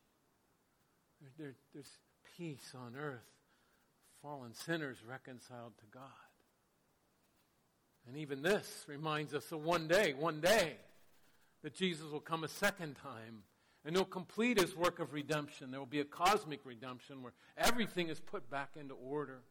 There, 1.19 1.31
there, 1.37 1.55
there's 1.73 1.91
peace 2.37 2.73
on 2.73 2.95
earth. 2.95 3.19
Fallen 4.21 4.53
sinners 4.53 4.99
reconciled 5.05 5.73
to 5.79 5.85
God. 5.91 6.03
And 8.07 8.15
even 8.15 8.41
this 8.41 8.85
reminds 8.87 9.33
us 9.33 9.51
of 9.51 9.65
one 9.65 9.89
day, 9.89 10.13
one 10.17 10.39
day, 10.39 10.77
that 11.63 11.73
Jesus 11.73 12.09
will 12.09 12.21
come 12.21 12.45
a 12.45 12.47
second 12.47 12.95
time 12.95 13.43
and 13.83 13.93
he'll 13.93 14.05
complete 14.05 14.57
his 14.57 14.73
work 14.73 14.99
of 14.99 15.11
redemption. 15.11 15.69
There 15.69 15.81
will 15.81 15.85
be 15.85 15.99
a 15.99 16.05
cosmic 16.05 16.61
redemption 16.63 17.21
where 17.21 17.33
everything 17.57 18.07
is 18.07 18.21
put 18.21 18.49
back 18.49 18.69
into 18.79 18.93
order. 18.93 19.41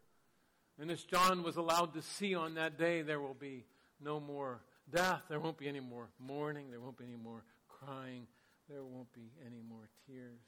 And 0.81 0.91
as 0.91 1.03
John 1.05 1.43
was 1.43 1.57
allowed 1.57 1.95
to 1.95 2.03
see 2.03 2.35
on 2.35 2.55
that 2.55 2.79
day, 2.79 3.03
there 3.03 3.21
will 3.21 3.35
be 3.35 3.65
no 4.01 4.19
more 4.19 4.61
death. 4.91 5.23
There 5.29 5.41
won't 5.41 5.59
be 5.59 5.69
any 5.69 5.81
more 5.81 6.09
mourning. 6.19 6.71
There 6.71 6.81
won't 6.81 6.99
be 6.99 7.05
any 7.05 7.17
more 7.17 7.45
crying. 7.69 8.27
There 8.69 8.83
won't 8.83 9.13
be 9.13 9.31
any 9.47 9.63
more 9.69 9.89
tears. 10.07 10.41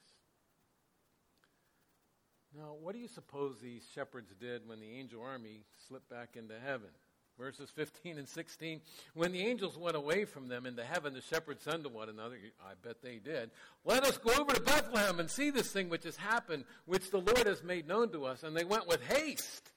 Now, 2.55 2.75
what 2.81 2.93
do 2.93 2.99
you 2.99 3.07
suppose 3.07 3.57
these 3.61 3.83
shepherds 3.93 4.33
did 4.39 4.67
when 4.67 4.79
the 4.79 4.89
angel 4.89 5.21
army 5.21 5.63
slipped 5.87 6.09
back 6.09 6.35
into 6.35 6.55
heaven? 6.65 6.89
Verses 7.37 7.69
15 7.69 8.17
and 8.17 8.27
16. 8.27 8.81
When 9.13 9.31
the 9.31 9.41
angels 9.41 9.77
went 9.77 9.95
away 9.95 10.25
from 10.25 10.47
them 10.47 10.65
into 10.65 10.83
heaven, 10.83 11.13
the 11.13 11.21
shepherds 11.21 11.63
said 11.63 11.83
to 11.83 11.89
one 11.89 12.09
another, 12.09 12.37
I 12.59 12.71
bet 12.81 13.03
they 13.03 13.17
did, 13.17 13.51
Let 13.85 14.03
us 14.03 14.17
go 14.17 14.31
over 14.41 14.53
to 14.53 14.61
Bethlehem 14.61 15.19
and 15.19 15.29
see 15.29 15.51
this 15.51 15.71
thing 15.71 15.87
which 15.87 16.03
has 16.05 16.17
happened, 16.17 16.65
which 16.85 17.11
the 17.11 17.19
Lord 17.19 17.45
has 17.45 17.63
made 17.63 17.87
known 17.87 18.09
to 18.13 18.25
us. 18.25 18.41
And 18.41 18.57
they 18.57 18.63
went 18.63 18.87
with 18.87 19.03
haste 19.03 19.69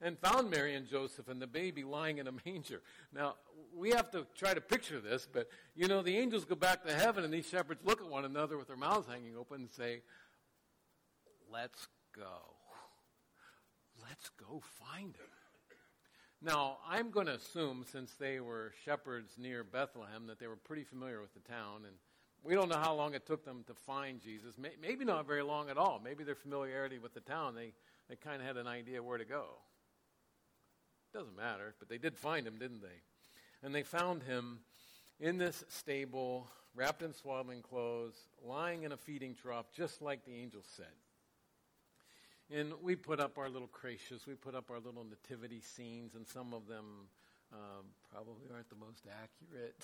and 0.00 0.18
found 0.18 0.50
Mary 0.50 0.74
and 0.74 0.86
Joseph 0.88 1.28
and 1.28 1.40
the 1.40 1.46
baby 1.46 1.84
lying 1.84 2.18
in 2.18 2.26
a 2.26 2.32
manger. 2.46 2.82
Now, 3.14 3.34
we 3.76 3.90
have 3.90 4.10
to 4.10 4.26
try 4.36 4.54
to 4.54 4.60
picture 4.60 5.00
this, 5.00 5.28
but 5.30 5.48
you 5.74 5.88
know, 5.88 6.02
the 6.02 6.16
angels 6.16 6.44
go 6.44 6.54
back 6.54 6.84
to 6.84 6.92
heaven 6.92 7.24
and 7.24 7.32
these 7.32 7.48
shepherds 7.48 7.80
look 7.84 8.00
at 8.00 8.08
one 8.08 8.24
another 8.24 8.56
with 8.56 8.68
their 8.68 8.76
mouths 8.76 9.06
hanging 9.08 9.36
open 9.36 9.62
and 9.62 9.70
say, 9.70 10.02
Let's 11.52 11.88
go. 12.14 12.54
Let's 14.00 14.30
go 14.30 14.62
find 14.78 15.16
him. 15.16 15.26
Now, 16.42 16.78
I'm 16.88 17.10
going 17.10 17.26
to 17.26 17.34
assume, 17.34 17.84
since 17.90 18.14
they 18.14 18.40
were 18.40 18.72
shepherds 18.84 19.32
near 19.36 19.62
Bethlehem, 19.62 20.26
that 20.28 20.38
they 20.38 20.46
were 20.46 20.56
pretty 20.56 20.84
familiar 20.84 21.20
with 21.20 21.34
the 21.34 21.40
town. 21.40 21.82
And 21.86 21.94
we 22.42 22.54
don't 22.54 22.70
know 22.70 22.78
how 22.78 22.94
long 22.94 23.14
it 23.14 23.26
took 23.26 23.44
them 23.44 23.62
to 23.66 23.74
find 23.74 24.20
Jesus. 24.20 24.54
Maybe 24.56 25.04
not 25.04 25.26
very 25.26 25.42
long 25.42 25.68
at 25.68 25.76
all. 25.76 26.00
Maybe 26.02 26.24
their 26.24 26.34
familiarity 26.34 26.98
with 26.98 27.12
the 27.12 27.20
town, 27.20 27.54
they, 27.54 27.74
they 28.08 28.16
kind 28.16 28.40
of 28.40 28.46
had 28.46 28.56
an 28.56 28.66
idea 28.66 29.02
where 29.02 29.18
to 29.18 29.24
go. 29.24 29.44
Doesn't 31.12 31.36
matter, 31.36 31.74
but 31.78 31.88
they 31.88 31.98
did 31.98 32.16
find 32.16 32.46
him, 32.46 32.58
didn't 32.58 32.82
they? 32.82 33.02
And 33.62 33.74
they 33.74 33.82
found 33.82 34.22
him 34.22 34.60
in 35.18 35.38
this 35.38 35.64
stable, 35.68 36.48
wrapped 36.74 37.02
in 37.02 37.12
swaddling 37.12 37.62
clothes, 37.62 38.14
lying 38.44 38.84
in 38.84 38.92
a 38.92 38.96
feeding 38.96 39.34
trough, 39.34 39.66
just 39.72 40.00
like 40.00 40.24
the 40.24 40.34
angel 40.34 40.62
said. 40.76 40.86
And 42.50 42.72
we 42.82 42.96
put 42.96 43.20
up 43.20 43.38
our 43.38 43.48
little 43.48 43.68
creches, 43.68 44.26
we 44.26 44.34
put 44.34 44.54
up 44.54 44.70
our 44.70 44.78
little 44.78 45.04
nativity 45.04 45.60
scenes, 45.60 46.14
and 46.14 46.26
some 46.26 46.52
of 46.54 46.66
them 46.66 47.08
um, 47.52 47.86
probably 48.10 48.46
aren't 48.52 48.68
the 48.70 48.76
most 48.76 49.06
accurate. 49.06 49.76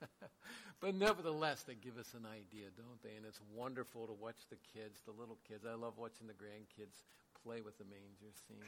but 0.80 0.94
nevertheless, 0.94 1.62
they 1.62 1.74
give 1.74 1.98
us 1.98 2.14
an 2.14 2.26
idea, 2.26 2.66
don't 2.76 3.02
they? 3.02 3.16
And 3.16 3.26
it's 3.26 3.40
wonderful 3.54 4.06
to 4.06 4.12
watch 4.12 4.46
the 4.50 4.58
kids, 4.74 5.00
the 5.06 5.12
little 5.12 5.38
kids. 5.48 5.64
I 5.64 5.74
love 5.74 5.94
watching 5.96 6.26
the 6.26 6.34
grandkids 6.34 7.02
play 7.42 7.60
with 7.60 7.78
the 7.78 7.84
manger 7.84 8.30
scene 8.46 8.62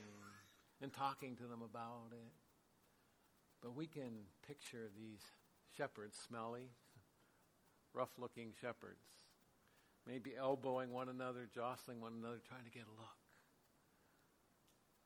and 0.83 0.93
talking 0.93 1.37
to 1.37 1.45
them 1.45 1.62
about 1.62 2.12
it. 2.12 2.33
But 3.62 3.75
we 3.75 3.87
can 3.87 4.27
picture 4.47 4.91
these 4.97 5.21
shepherds, 5.77 6.17
smelly, 6.29 6.71
rough 7.93 8.11
looking 8.19 8.53
shepherds, 8.61 9.03
maybe 10.07 10.35
elbowing 10.38 10.93
one 10.93 11.09
another, 11.09 11.49
jostling 11.53 12.01
one 12.01 12.12
another, 12.19 12.41
trying 12.47 12.64
to 12.64 12.71
get 12.71 12.85
a 12.85 12.95
look. 13.01 13.19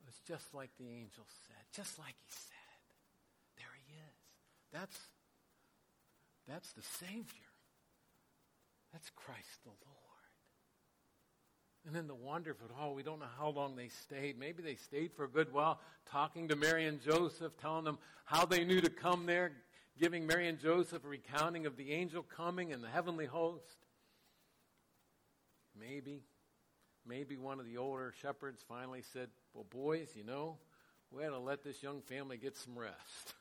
It's 0.08 0.20
just 0.20 0.52
like 0.54 0.70
the 0.78 0.88
angel 0.88 1.24
said, 1.46 1.64
just 1.72 1.98
like 1.98 2.14
he 2.18 2.28
said. 2.28 2.80
There 3.56 3.72
he 3.86 3.94
is. 3.94 4.18
That's, 4.72 4.98
that's 6.46 6.72
the 6.72 6.82
Savior. 6.82 7.52
That's 8.92 9.10
Christ 9.16 9.62
the 9.64 9.70
Lord. 9.70 9.91
And 11.86 11.94
then 11.94 12.06
the 12.06 12.14
wonder 12.14 12.52
of 12.52 12.58
oh, 12.62 12.66
it 12.66 12.72
all, 12.80 12.94
we 12.94 13.02
don't 13.02 13.18
know 13.18 13.26
how 13.38 13.48
long 13.48 13.74
they 13.74 13.88
stayed. 13.88 14.38
Maybe 14.38 14.62
they 14.62 14.76
stayed 14.76 15.12
for 15.14 15.24
a 15.24 15.28
good 15.28 15.52
while, 15.52 15.80
talking 16.10 16.48
to 16.48 16.56
Mary 16.56 16.86
and 16.86 17.00
Joseph, 17.00 17.52
telling 17.60 17.84
them 17.84 17.98
how 18.24 18.46
they 18.46 18.64
knew 18.64 18.80
to 18.80 18.90
come 18.90 19.26
there, 19.26 19.52
giving 19.98 20.26
Mary 20.26 20.48
and 20.48 20.60
Joseph 20.60 21.04
a 21.04 21.08
recounting 21.08 21.66
of 21.66 21.76
the 21.76 21.92
angel 21.92 22.22
coming 22.22 22.72
and 22.72 22.84
the 22.84 22.88
heavenly 22.88 23.26
host. 23.26 23.64
Maybe. 25.78 26.22
Maybe 27.04 27.36
one 27.36 27.58
of 27.58 27.66
the 27.66 27.78
older 27.78 28.14
shepherds 28.22 28.64
finally 28.68 29.02
said, 29.12 29.28
Well, 29.52 29.66
boys, 29.68 30.10
you 30.14 30.22
know, 30.22 30.58
we 31.10 31.24
had 31.24 31.30
to 31.30 31.38
let 31.38 31.64
this 31.64 31.82
young 31.82 32.00
family 32.02 32.36
get 32.36 32.56
some 32.56 32.78
rest. 32.78 33.34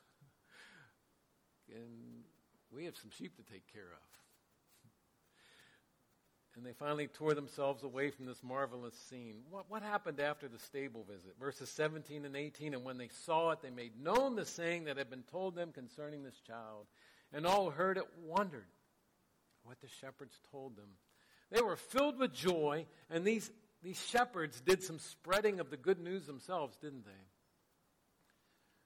and 1.72 2.24
we 2.74 2.86
have 2.86 2.96
some 2.96 3.10
sheep 3.16 3.36
to 3.36 3.52
take 3.52 3.72
care 3.72 3.82
of. 3.82 4.21
And 6.56 6.66
they 6.66 6.72
finally 6.72 7.06
tore 7.06 7.32
themselves 7.32 7.82
away 7.82 8.10
from 8.10 8.26
this 8.26 8.42
marvelous 8.42 8.94
scene. 9.08 9.36
What, 9.50 9.70
what 9.70 9.82
happened 9.82 10.20
after 10.20 10.48
the 10.48 10.58
stable 10.58 11.04
visit? 11.08 11.34
Verses 11.40 11.70
17 11.70 12.26
and 12.26 12.36
18. 12.36 12.74
And 12.74 12.84
when 12.84 12.98
they 12.98 13.08
saw 13.24 13.52
it, 13.52 13.62
they 13.62 13.70
made 13.70 13.98
known 13.98 14.36
the 14.36 14.44
saying 14.44 14.84
that 14.84 14.98
had 14.98 15.08
been 15.08 15.24
told 15.30 15.54
them 15.54 15.72
concerning 15.72 16.22
this 16.22 16.40
child. 16.46 16.86
And 17.32 17.46
all 17.46 17.70
heard 17.70 17.96
it 17.96 18.06
wondered 18.22 18.66
what 19.64 19.80
the 19.80 19.88
shepherds 20.00 20.38
told 20.50 20.76
them. 20.76 20.88
They 21.50 21.62
were 21.62 21.76
filled 21.76 22.18
with 22.18 22.32
joy, 22.32 22.86
and 23.10 23.24
these, 23.24 23.50
these 23.82 24.02
shepherds 24.06 24.60
did 24.60 24.82
some 24.82 24.98
spreading 24.98 25.60
of 25.60 25.70
the 25.70 25.76
good 25.76 26.00
news 26.00 26.26
themselves, 26.26 26.76
didn't 26.78 27.04
they? 27.04 27.10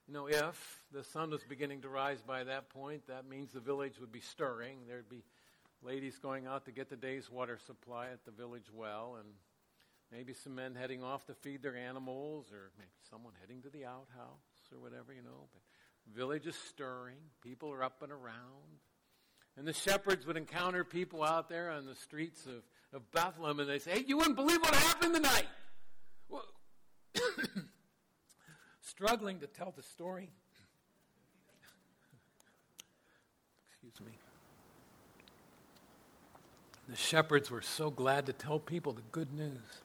You 0.09 0.15
know, 0.15 0.27
if 0.29 0.85
the 0.93 1.03
sun 1.03 1.31
was 1.31 1.43
beginning 1.49 1.83
to 1.83 1.89
rise 1.89 2.23
by 2.23 2.45
that 2.45 2.71
point, 2.71 3.09
that 3.09 3.29
means 3.29 3.53
the 3.53 3.61
village 3.61 3.99
would 4.01 4.13
be 4.13 4.21
stirring. 4.21 4.79
There'd 4.87 5.09
be 5.09 5.25
ladies 5.87 6.19
going 6.19 6.49
out 6.49 6.65
to 6.65 6.73
get 6.73 6.91
the 6.91 6.97
day's 6.97 7.31
water 7.31 7.59
supply 7.65 8.07
at 8.07 8.25
the 8.25 8.33
village 8.33 8.67
well, 8.75 9.19
and 9.21 9.29
maybe 10.11 10.35
some 10.35 10.57
men 10.57 10.75
heading 10.75 11.05
off 11.05 11.25
to 11.27 11.35
feed 11.35 11.63
their 11.63 11.77
animals, 11.77 12.47
or 12.53 12.73
maybe 12.77 12.91
someone 13.09 13.33
heading 13.41 13.63
to 13.63 13.71
the 13.71 13.85
outhouse 13.85 14.73
or 14.73 14.81
whatever, 14.81 15.13
you 15.15 15.23
know. 15.23 15.47
But 15.53 15.63
village 16.13 16.47
is 16.47 16.57
stirring. 16.57 17.19
People 17.41 17.73
are 17.73 17.85
up 17.85 18.03
and 18.03 18.11
around. 18.11 18.81
And 19.57 19.67
the 19.67 19.73
shepherds 19.73 20.27
would 20.27 20.37
encounter 20.37 20.83
people 20.83 21.23
out 21.23 21.49
there 21.49 21.71
on 21.71 21.87
the 21.87 21.95
streets 21.95 22.47
of, 22.47 22.65
of 22.93 23.11
Bethlehem, 23.13 23.61
and 23.61 23.71
they 23.71 23.79
say, 23.79 23.93
Hey, 23.93 24.05
you 24.07 24.17
wouldn't 24.17 24.37
believe 24.37 24.61
what 24.61 24.75
happened 24.75 25.15
tonight. 25.15 25.47
Well, 26.29 26.45
struggling 28.81 29.39
to 29.39 29.47
tell 29.47 29.73
the 29.75 29.85
story. 29.85 30.31
Excuse 33.71 34.01
me. 34.05 34.19
The 36.89 36.97
shepherds 36.97 37.51
were 37.51 37.63
so 37.63 37.91
glad 37.91 38.27
to 38.27 38.33
tell 38.33 38.59
people 38.59 38.93
the 38.93 39.03
good 39.11 39.33
news 39.33 39.81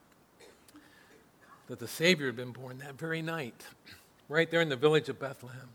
that 1.66 1.78
the 1.78 1.88
Savior 1.88 2.26
had 2.26 2.36
been 2.36 2.52
born 2.52 2.78
that 2.78 2.98
very 2.98 3.22
night, 3.22 3.64
right 4.28 4.50
there 4.50 4.60
in 4.60 4.68
the 4.68 4.76
village 4.76 5.08
of 5.08 5.18
Bethlehem. 5.18 5.68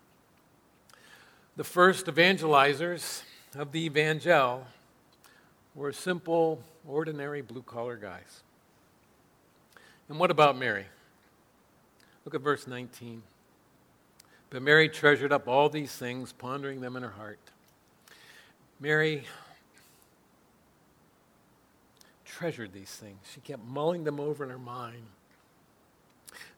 The 1.55 1.63
first 1.63 2.05
evangelizers 2.05 3.23
of 3.55 3.71
the 3.71 3.85
evangel 3.85 4.67
were 5.75 5.91
simple, 5.91 6.61
ordinary 6.87 7.41
blue 7.41 7.63
collar 7.63 7.97
guys. 7.97 8.43
And 10.09 10.19
what 10.19 10.31
about 10.31 10.57
Mary? 10.57 10.85
Look 12.25 12.35
at 12.35 12.41
verse 12.41 12.67
19. 12.67 13.23
But 14.49 14.61
Mary 14.61 14.87
treasured 14.87 15.33
up 15.33 15.47
all 15.47 15.67
these 15.67 15.91
things, 15.91 16.31
pondering 16.31 16.79
them 16.79 16.95
in 16.95 17.03
her 17.03 17.09
heart. 17.09 17.39
Mary 18.79 19.25
treasured 22.37 22.71
these 22.71 22.91
things. 22.91 23.17
She 23.33 23.41
kept 23.41 23.63
mulling 23.65 24.03
them 24.03 24.19
over 24.19 24.43
in 24.43 24.51
her 24.51 24.59
mind. 24.59 25.07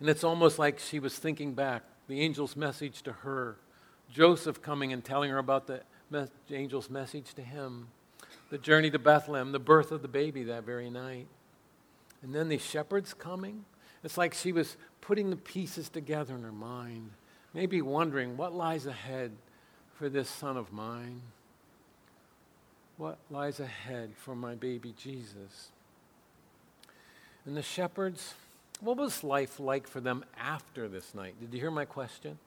And 0.01 0.09
it's 0.09 0.25
almost 0.25 0.59
like 0.59 0.77
she 0.77 0.99
was 0.99 1.17
thinking 1.17 1.53
back 1.53 1.83
the 2.09 2.19
angel's 2.21 2.57
message 2.57 3.01
to 3.03 3.13
her, 3.13 3.55
Joseph 4.11 4.61
coming 4.61 4.91
and 4.91 5.05
telling 5.05 5.29
her 5.29 5.37
about 5.37 5.67
the 5.67 5.81
angel's 6.51 6.89
message 6.89 7.33
to 7.35 7.41
him, 7.41 7.87
the 8.49 8.57
journey 8.57 8.91
to 8.91 8.99
Bethlehem, 8.99 9.53
the 9.53 9.59
birth 9.59 9.91
of 9.93 10.01
the 10.01 10.09
baby 10.09 10.43
that 10.43 10.65
very 10.65 10.89
night. 10.89 11.27
And 12.21 12.35
then 12.35 12.49
these 12.49 12.65
shepherds 12.65 13.13
coming. 13.13 13.63
It's 14.03 14.17
like 14.17 14.33
she 14.33 14.51
was 14.51 14.75
putting 14.99 15.29
the 15.29 15.37
pieces 15.37 15.87
together 15.87 16.35
in 16.35 16.43
her 16.43 16.51
mind, 16.51 17.11
maybe 17.53 17.81
wondering 17.81 18.35
what 18.35 18.53
lies 18.53 18.85
ahead 18.85 19.31
for 19.93 20.09
this 20.09 20.29
son 20.29 20.57
of 20.57 20.73
mine. 20.73 21.21
What 22.99 23.17
lies 23.31 23.61
ahead 23.61 24.11
for 24.17 24.35
my 24.35 24.55
baby 24.55 24.93
Jesus? 25.01 25.69
And 27.45 27.55
the 27.55 27.61
shepherds, 27.61 28.33
what 28.81 28.97
was 28.97 29.23
life 29.23 29.57
like 29.57 29.87
for 29.87 30.01
them 30.01 30.25
after 30.37 30.89
this 30.89 31.15
night? 31.15 31.35
Did 31.39 31.53
you 31.53 31.61
hear 31.61 31.71
my 31.71 31.85
question? 31.85 32.37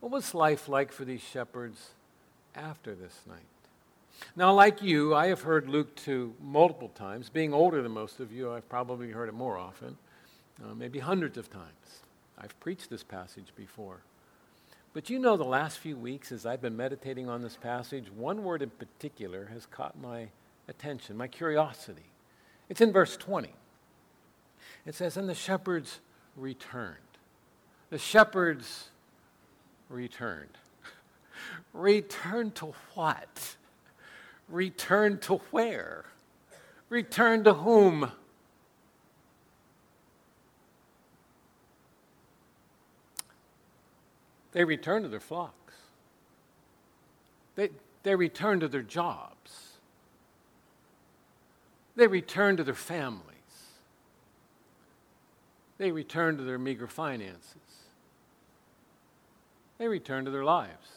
What 0.00 0.10
was 0.10 0.34
life 0.34 0.66
like 0.66 0.92
for 0.92 1.04
these 1.04 1.20
shepherds 1.20 1.90
after 2.54 2.94
this 2.94 3.20
night? 3.28 3.36
Now, 4.34 4.54
like 4.54 4.80
you, 4.80 5.14
I 5.14 5.26
have 5.26 5.42
heard 5.42 5.68
Luke 5.68 5.94
2 5.96 6.32
multiple 6.42 6.88
times. 6.88 7.28
Being 7.28 7.52
older 7.52 7.82
than 7.82 7.92
most 7.92 8.18
of 8.18 8.32
you, 8.32 8.50
I've 8.50 8.68
probably 8.70 9.10
heard 9.10 9.28
it 9.28 9.34
more 9.34 9.58
often, 9.58 9.98
uh, 10.64 10.72
maybe 10.74 11.00
hundreds 11.00 11.36
of 11.36 11.50
times. 11.50 12.00
I've 12.38 12.58
preached 12.60 12.88
this 12.88 13.02
passage 13.02 13.52
before. 13.56 14.00
But 14.94 15.10
you 15.10 15.18
know, 15.18 15.36
the 15.36 15.42
last 15.42 15.78
few 15.78 15.96
weeks, 15.96 16.30
as 16.30 16.46
I've 16.46 16.62
been 16.62 16.76
meditating 16.76 17.28
on 17.28 17.42
this 17.42 17.56
passage, 17.56 18.10
one 18.12 18.44
word 18.44 18.62
in 18.62 18.70
particular 18.70 19.46
has 19.52 19.66
caught 19.66 20.00
my 20.00 20.28
attention, 20.68 21.16
my 21.16 21.26
curiosity. 21.26 22.04
It's 22.68 22.80
in 22.80 22.92
verse 22.92 23.16
20. 23.16 23.52
It 24.86 24.94
says, 24.94 25.16
And 25.16 25.28
the 25.28 25.34
shepherds 25.34 25.98
returned. 26.36 26.96
The 27.90 27.98
shepherds 27.98 28.90
returned. 29.88 30.56
Return 31.72 32.52
to 32.52 32.72
what? 32.94 33.56
Return 34.48 35.18
to 35.22 35.36
where? 35.50 36.04
Return 36.88 37.42
to 37.44 37.54
whom? 37.54 38.12
They 44.54 44.64
return 44.64 45.02
to 45.02 45.08
their 45.08 45.20
flocks. 45.20 45.74
They, 47.56 47.70
they 48.04 48.14
return 48.14 48.60
to 48.60 48.68
their 48.68 48.82
jobs. 48.82 49.74
They 51.96 52.06
return 52.06 52.56
to 52.56 52.64
their 52.64 52.74
families. 52.74 53.34
They 55.76 55.90
return 55.90 56.38
to 56.38 56.44
their 56.44 56.58
meager 56.58 56.86
finances. 56.86 57.56
They 59.78 59.88
return 59.88 60.24
to 60.24 60.30
their 60.30 60.44
lives. 60.44 60.88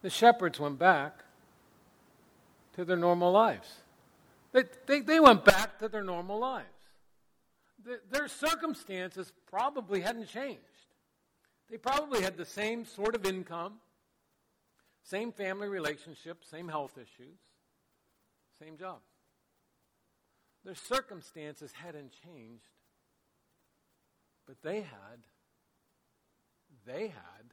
The 0.00 0.10
shepherds 0.10 0.58
went 0.58 0.78
back 0.78 1.22
to 2.76 2.84
their 2.84 2.96
normal 2.96 3.30
lives. 3.30 3.68
They, 4.52 4.64
they, 4.86 5.00
they 5.00 5.20
went 5.20 5.44
back 5.44 5.78
to 5.80 5.88
their 5.88 6.04
normal 6.04 6.38
lives. 6.38 6.66
The, 7.84 8.00
their 8.10 8.28
circumstances 8.28 9.32
probably 9.50 10.00
hadn't 10.00 10.28
changed. 10.28 10.62
They 11.70 11.78
probably 11.78 12.22
had 12.22 12.36
the 12.36 12.44
same 12.44 12.84
sort 12.84 13.14
of 13.14 13.26
income, 13.26 13.74
same 15.02 15.32
family 15.32 15.68
relationship, 15.68 16.44
same 16.44 16.68
health 16.68 16.96
issues, 16.96 17.38
same 18.58 18.76
job. 18.76 18.98
Their 20.64 20.76
circumstances 20.76 21.72
hadn't 21.72 22.12
changed, 22.24 22.62
but 24.46 24.62
they 24.62 24.80
had. 24.80 25.26
They 26.86 27.08
had. 27.08 27.52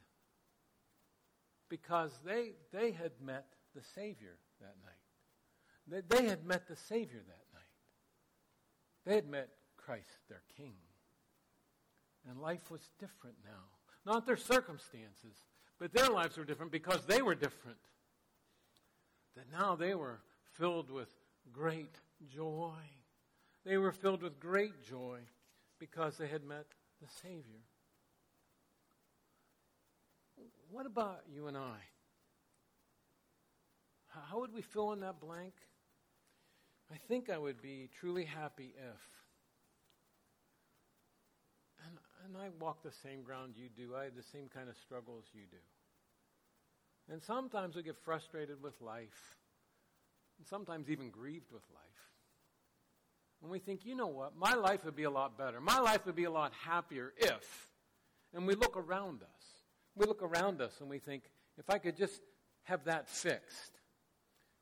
Because 1.68 2.12
they, 2.24 2.52
they 2.72 2.92
had 2.92 3.12
met 3.20 3.46
the 3.74 3.82
Savior 3.94 4.36
that 4.60 4.76
night. 4.84 6.02
They, 6.08 6.16
they 6.16 6.28
had 6.28 6.44
met 6.44 6.68
the 6.68 6.76
Savior 6.76 7.22
that 7.26 7.44
night. 7.52 7.62
They 9.04 9.16
had 9.16 9.28
met 9.28 9.48
Christ, 9.76 10.18
their 10.28 10.42
King. 10.56 10.74
And 12.28 12.40
life 12.40 12.70
was 12.70 12.80
different 12.98 13.36
now 13.44 13.73
not 14.06 14.26
their 14.26 14.36
circumstances, 14.36 15.36
but 15.78 15.92
their 15.92 16.08
lives 16.08 16.36
were 16.36 16.44
different 16.44 16.72
because 16.72 17.04
they 17.06 17.22
were 17.22 17.34
different. 17.34 17.78
That 19.36 19.46
now 19.52 19.74
they 19.74 19.94
were 19.94 20.20
filled 20.52 20.90
with 20.90 21.08
great 21.52 21.94
joy. 22.32 22.74
They 23.64 23.78
were 23.78 23.92
filled 23.92 24.22
with 24.22 24.38
great 24.38 24.84
joy 24.88 25.20
because 25.78 26.16
they 26.18 26.28
had 26.28 26.44
met 26.44 26.66
the 27.00 27.08
Savior. 27.22 27.62
What 30.70 30.86
about 30.86 31.22
you 31.32 31.46
and 31.46 31.56
I? 31.56 31.78
How 34.30 34.40
would 34.40 34.54
we 34.54 34.62
fill 34.62 34.92
in 34.92 35.00
that 35.00 35.20
blank? 35.20 35.54
I 36.92 36.96
think 37.08 37.30
I 37.30 37.38
would 37.38 37.60
be 37.60 37.88
truly 37.98 38.24
happy 38.24 38.74
if 38.76 39.00
and 42.24 42.36
I 42.36 42.48
walk 42.60 42.82
the 42.82 42.92
same 43.02 43.22
ground 43.22 43.54
you 43.56 43.68
do. 43.68 43.94
I 43.94 44.04
have 44.04 44.16
the 44.16 44.22
same 44.22 44.48
kind 44.52 44.68
of 44.68 44.76
struggles 44.76 45.24
you 45.34 45.42
do. 45.50 47.12
And 47.12 47.22
sometimes 47.22 47.76
we 47.76 47.82
get 47.82 47.96
frustrated 47.98 48.62
with 48.62 48.80
life, 48.80 49.38
and 50.38 50.46
sometimes 50.46 50.88
even 50.88 51.10
grieved 51.10 51.52
with 51.52 51.62
life. 51.74 51.82
And 53.42 53.50
we 53.50 53.58
think, 53.58 53.84
you 53.84 53.94
know 53.94 54.06
what? 54.06 54.36
My 54.36 54.54
life 54.54 54.84
would 54.86 54.96
be 54.96 55.02
a 55.02 55.10
lot 55.10 55.36
better. 55.36 55.60
My 55.60 55.78
life 55.78 56.06
would 56.06 56.16
be 56.16 56.24
a 56.24 56.30
lot 56.30 56.52
happier 56.64 57.12
if. 57.18 57.68
And 58.32 58.46
we 58.46 58.54
look 58.54 58.76
around 58.76 59.22
us. 59.22 59.44
We 59.94 60.06
look 60.06 60.22
around 60.22 60.62
us 60.62 60.72
and 60.80 60.88
we 60.88 60.98
think, 60.98 61.24
if 61.58 61.68
I 61.68 61.78
could 61.78 61.96
just 61.96 62.22
have 62.64 62.84
that 62.84 63.08
fixed. 63.08 63.72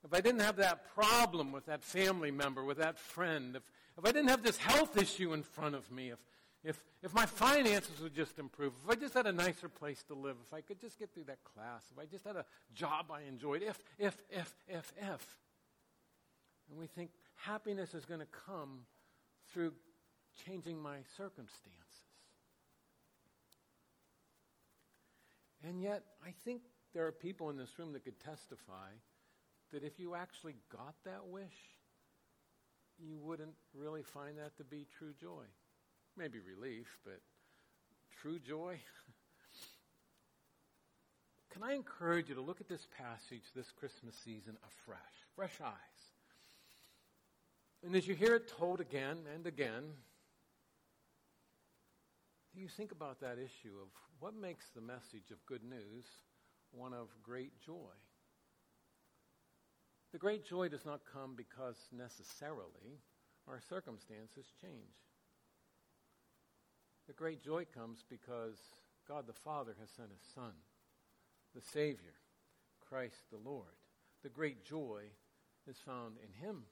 If 0.04 0.12
I 0.12 0.20
didn't 0.20 0.40
have 0.40 0.56
that 0.56 0.92
problem 0.94 1.52
with 1.52 1.66
that 1.66 1.84
family 1.84 2.32
member, 2.32 2.64
with 2.64 2.78
that 2.78 2.98
friend, 2.98 3.54
if, 3.54 3.62
if 3.96 4.04
I 4.04 4.10
didn't 4.10 4.30
have 4.30 4.42
this 4.42 4.56
health 4.56 5.00
issue 5.00 5.32
in 5.32 5.44
front 5.44 5.76
of 5.76 5.88
me, 5.92 6.10
if, 6.10 6.18
if, 6.64 6.82
if 7.02 7.12
my 7.12 7.26
finances 7.26 8.00
would 8.00 8.14
just 8.14 8.38
improve, 8.38 8.72
if 8.84 8.90
I 8.90 8.94
just 8.94 9.14
had 9.14 9.26
a 9.26 9.32
nicer 9.32 9.68
place 9.68 10.02
to 10.04 10.14
live, 10.14 10.36
if 10.46 10.54
I 10.54 10.60
could 10.60 10.80
just 10.80 10.98
get 10.98 11.12
through 11.12 11.24
that 11.24 11.42
class, 11.42 11.82
if 11.90 11.98
I 11.98 12.06
just 12.06 12.24
had 12.24 12.36
a 12.36 12.44
job 12.72 13.06
I 13.12 13.22
enjoyed, 13.22 13.62
if, 13.62 13.78
if, 13.98 14.16
if, 14.30 14.54
if, 14.68 14.92
if. 14.96 15.36
And 16.70 16.78
we 16.78 16.86
think 16.86 17.10
happiness 17.34 17.94
is 17.94 18.04
going 18.04 18.20
to 18.20 18.26
come 18.46 18.80
through 19.52 19.72
changing 20.46 20.80
my 20.80 20.98
circumstances. 21.16 21.72
And 25.64 25.80
yet, 25.82 26.02
I 26.24 26.30
think 26.44 26.62
there 26.94 27.06
are 27.06 27.12
people 27.12 27.50
in 27.50 27.56
this 27.56 27.78
room 27.78 27.92
that 27.92 28.04
could 28.04 28.18
testify 28.20 28.90
that 29.72 29.82
if 29.82 29.98
you 29.98 30.14
actually 30.14 30.54
got 30.70 30.94
that 31.04 31.26
wish, 31.26 31.42
you 32.98 33.18
wouldn't 33.18 33.54
really 33.74 34.02
find 34.02 34.38
that 34.38 34.56
to 34.58 34.64
be 34.64 34.86
true 34.98 35.12
joy. 35.20 35.44
Maybe 36.16 36.38
relief, 36.40 36.98
but 37.04 37.20
true 38.20 38.38
joy. 38.38 38.78
Can 41.52 41.62
I 41.62 41.74
encourage 41.74 42.28
you 42.28 42.34
to 42.34 42.40
look 42.40 42.60
at 42.60 42.68
this 42.68 42.86
passage 42.96 43.42
this 43.54 43.70
Christmas 43.72 44.14
season 44.24 44.56
afresh, 44.66 44.98
fresh 45.36 45.60
eyes? 45.62 45.72
And 47.84 47.96
as 47.96 48.06
you 48.06 48.14
hear 48.14 48.34
it 48.36 48.48
told 48.48 48.80
again 48.80 49.18
and 49.34 49.46
again, 49.46 49.82
do 52.54 52.60
you 52.60 52.68
think 52.68 52.92
about 52.92 53.20
that 53.20 53.38
issue 53.38 53.74
of 53.80 53.88
what 54.20 54.34
makes 54.34 54.66
the 54.74 54.80
message 54.80 55.30
of 55.30 55.44
good 55.46 55.64
news 55.64 56.04
one 56.70 56.92
of 56.92 57.08
great 57.22 57.58
joy? 57.64 57.94
The 60.12 60.18
great 60.18 60.46
joy 60.46 60.68
does 60.68 60.84
not 60.84 61.00
come 61.10 61.34
because 61.36 61.76
necessarily 61.90 63.00
our 63.48 63.60
circumstances 63.68 64.46
change. 64.60 65.11
The 67.06 67.12
great 67.12 67.42
joy 67.42 67.64
comes 67.74 68.04
because 68.08 68.58
God 69.08 69.26
the 69.26 69.32
Father 69.32 69.74
has 69.80 69.90
sent 69.90 70.10
his 70.10 70.22
Son, 70.34 70.52
the 71.54 71.60
Savior, 71.60 72.14
Christ 72.88 73.22
the 73.30 73.38
Lord. 73.38 73.66
The 74.22 74.28
great 74.28 74.64
joy 74.64 75.02
is 75.68 75.76
found 75.78 76.14
in 76.22 76.46
him. 76.46 76.62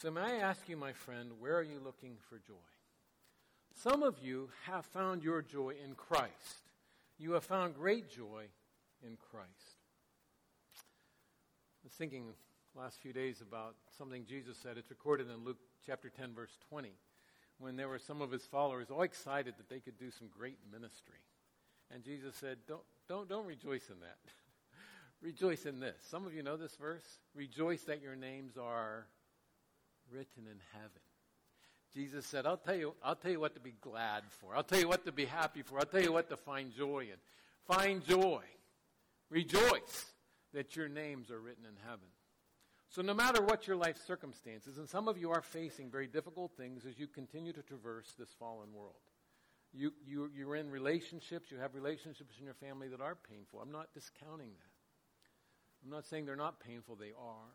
So, 0.00 0.10
may 0.10 0.22
I 0.22 0.36
ask 0.36 0.68
you, 0.68 0.76
my 0.76 0.92
friend, 0.92 1.32
where 1.38 1.56
are 1.56 1.62
you 1.62 1.78
looking 1.84 2.16
for 2.28 2.38
joy? 2.38 2.54
Some 3.74 4.02
of 4.02 4.18
you 4.22 4.48
have 4.64 4.86
found 4.86 5.22
your 5.22 5.42
joy 5.42 5.74
in 5.82 5.94
Christ. 5.94 6.70
You 7.18 7.32
have 7.32 7.44
found 7.44 7.74
great 7.74 8.10
joy 8.10 8.46
in 9.06 9.16
Christ. 9.30 9.78
I 10.74 11.84
was 11.84 11.92
thinking 11.92 12.32
last 12.74 13.00
few 13.00 13.12
days 13.12 13.42
about 13.42 13.74
something 13.96 14.24
Jesus 14.24 14.56
said. 14.56 14.78
It's 14.78 14.90
recorded 14.90 15.28
in 15.30 15.44
Luke 15.44 15.58
chapter 15.86 16.08
10, 16.08 16.34
verse 16.34 16.56
20 16.68 16.92
when 17.58 17.76
there 17.76 17.88
were 17.88 17.98
some 17.98 18.20
of 18.20 18.30
his 18.30 18.44
followers 18.44 18.90
all 18.90 19.02
excited 19.02 19.54
that 19.58 19.68
they 19.68 19.80
could 19.80 19.98
do 19.98 20.10
some 20.10 20.28
great 20.36 20.58
ministry. 20.70 21.20
And 21.92 22.02
Jesus 22.02 22.34
said, 22.36 22.58
Don't, 22.66 22.82
don't, 23.08 23.28
don't 23.28 23.46
rejoice 23.46 23.88
in 23.88 24.00
that. 24.00 24.18
rejoice 25.22 25.66
in 25.66 25.80
this. 25.80 25.96
Some 26.10 26.26
of 26.26 26.34
you 26.34 26.42
know 26.42 26.56
this 26.56 26.76
verse. 26.76 27.04
Rejoice 27.34 27.82
that 27.82 28.02
your 28.02 28.16
names 28.16 28.56
are 28.56 29.06
written 30.10 30.44
in 30.50 30.58
heaven. 30.72 31.00
Jesus 31.94 32.26
said, 32.26 32.46
I'll 32.46 32.56
tell 32.56 32.74
you, 32.74 32.94
I'll 33.02 33.16
tell 33.16 33.30
you 33.30 33.40
what 33.40 33.54
to 33.54 33.60
be 33.60 33.74
glad 33.80 34.22
for. 34.40 34.56
I'll 34.56 34.62
tell 34.62 34.78
you 34.78 34.88
what 34.88 35.04
to 35.04 35.12
be 35.12 35.26
happy 35.26 35.62
for. 35.62 35.78
I'll 35.78 35.84
tell 35.84 36.02
you 36.02 36.12
what 36.12 36.30
to 36.30 36.36
find 36.36 36.72
joy 36.74 37.00
in. 37.00 37.18
Find 37.66 38.04
joy. 38.04 38.42
Rejoice 39.28 40.06
that 40.54 40.74
your 40.74 40.88
names 40.88 41.30
are 41.30 41.40
written 41.40 41.64
in 41.64 41.76
heaven. 41.84 42.08
So, 42.92 43.00
no 43.00 43.14
matter 43.14 43.40
what 43.40 43.66
your 43.66 43.76
life 43.76 43.96
circumstances, 44.06 44.76
and 44.76 44.86
some 44.86 45.08
of 45.08 45.16
you 45.16 45.30
are 45.30 45.40
facing 45.40 45.90
very 45.90 46.06
difficult 46.06 46.52
things 46.58 46.84
as 46.84 46.98
you 46.98 47.06
continue 47.06 47.54
to 47.54 47.62
traverse 47.62 48.12
this 48.18 48.28
fallen 48.38 48.70
world. 48.74 49.00
You, 49.72 49.94
you, 50.06 50.30
you're 50.36 50.56
in 50.56 50.70
relationships, 50.70 51.50
you 51.50 51.56
have 51.56 51.74
relationships 51.74 52.34
in 52.38 52.44
your 52.44 52.52
family 52.52 52.88
that 52.88 53.00
are 53.00 53.16
painful. 53.30 53.60
I'm 53.62 53.72
not 53.72 53.94
discounting 53.94 54.50
that. 54.50 55.82
I'm 55.82 55.90
not 55.90 56.04
saying 56.04 56.26
they're 56.26 56.36
not 56.36 56.60
painful, 56.60 56.96
they 56.96 57.12
are. 57.18 57.54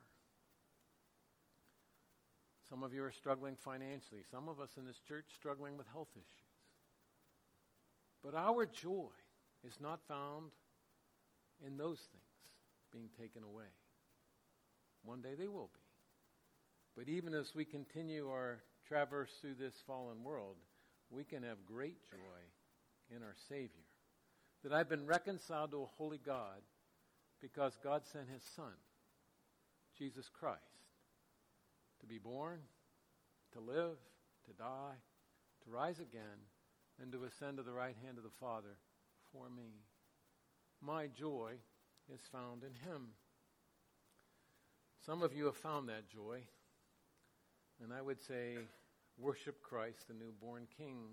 Some 2.68 2.82
of 2.82 2.92
you 2.92 3.04
are 3.04 3.12
struggling 3.12 3.56
financially. 3.56 4.22
Some 4.32 4.50
of 4.50 4.60
us 4.60 4.72
in 4.76 4.88
this 4.88 5.00
church 5.08 5.26
struggling 5.36 5.78
with 5.78 5.86
health 5.94 6.10
issues. 6.16 6.26
But 8.24 8.34
our 8.34 8.66
joy 8.66 9.14
is 9.64 9.78
not 9.80 10.00
found 10.08 10.50
in 11.64 11.78
those 11.78 12.00
things 12.00 12.24
being 12.92 13.10
taken 13.20 13.44
away. 13.44 13.70
One 15.08 15.22
day 15.22 15.36
they 15.40 15.48
will 15.48 15.70
be. 15.74 15.80
But 16.98 17.08
even 17.08 17.34
as 17.34 17.56
we 17.56 17.64
continue 17.64 18.28
our 18.30 18.60
traverse 18.90 19.32
through 19.40 19.56
this 19.56 19.76
fallen 19.88 20.22
world, 20.22 20.58
we 21.10 21.24
can 21.24 21.44
have 21.44 21.66
great 21.66 22.04
joy 22.12 23.16
in 23.16 23.24
our 23.24 23.36
Savior. 23.48 23.88
That 24.64 24.74
I've 24.74 24.90
been 24.90 25.06
reconciled 25.06 25.72
to 25.72 25.84
a 25.84 25.96
holy 25.98 26.18
God 26.18 26.62
because 27.40 27.78
God 27.82 28.02
sent 28.12 28.28
his 28.28 28.42
Son, 28.54 28.74
Jesus 29.98 30.28
Christ, 30.28 30.60
to 32.02 32.06
be 32.06 32.18
born, 32.18 32.60
to 33.54 33.62
live, 33.62 33.96
to 34.46 34.54
die, 34.58 34.96
to 35.64 35.72
rise 35.72 36.00
again, 36.00 36.44
and 37.02 37.14
to 37.14 37.24
ascend 37.24 37.58
to 37.58 37.64
the 37.64 37.72
right 37.72 37.96
hand 38.04 38.18
of 38.18 38.26
the 38.26 38.38
Father 38.42 38.76
for 39.32 39.50
me. 39.50 39.86
My 40.82 41.08
joy 41.08 41.54
is 42.14 42.20
found 42.30 42.64
in 42.64 42.74
him. 42.90 43.08
Some 45.08 45.24
of 45.24 45.34
you 45.34 45.46
have 45.46 45.56
found 45.56 45.88
that 45.88 46.10
joy, 46.10 46.42
and 47.82 47.94
I 47.94 48.02
would 48.02 48.20
say, 48.20 48.58
worship 49.18 49.62
Christ, 49.64 50.10
the 50.10 50.14
newborn 50.14 50.68
King. 50.78 51.12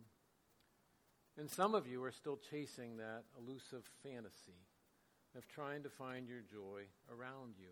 And 1.38 1.48
some 1.48 1.76
of 1.76 1.86
you 1.86 2.02
are 2.02 2.10
still 2.10 2.36
chasing 2.50 2.96
that 2.96 3.22
elusive 3.38 3.88
fantasy 4.02 4.66
of 5.36 5.46
trying 5.46 5.84
to 5.84 5.90
find 5.90 6.26
your 6.26 6.40
joy 6.40 6.86
around 7.08 7.54
you. 7.56 7.70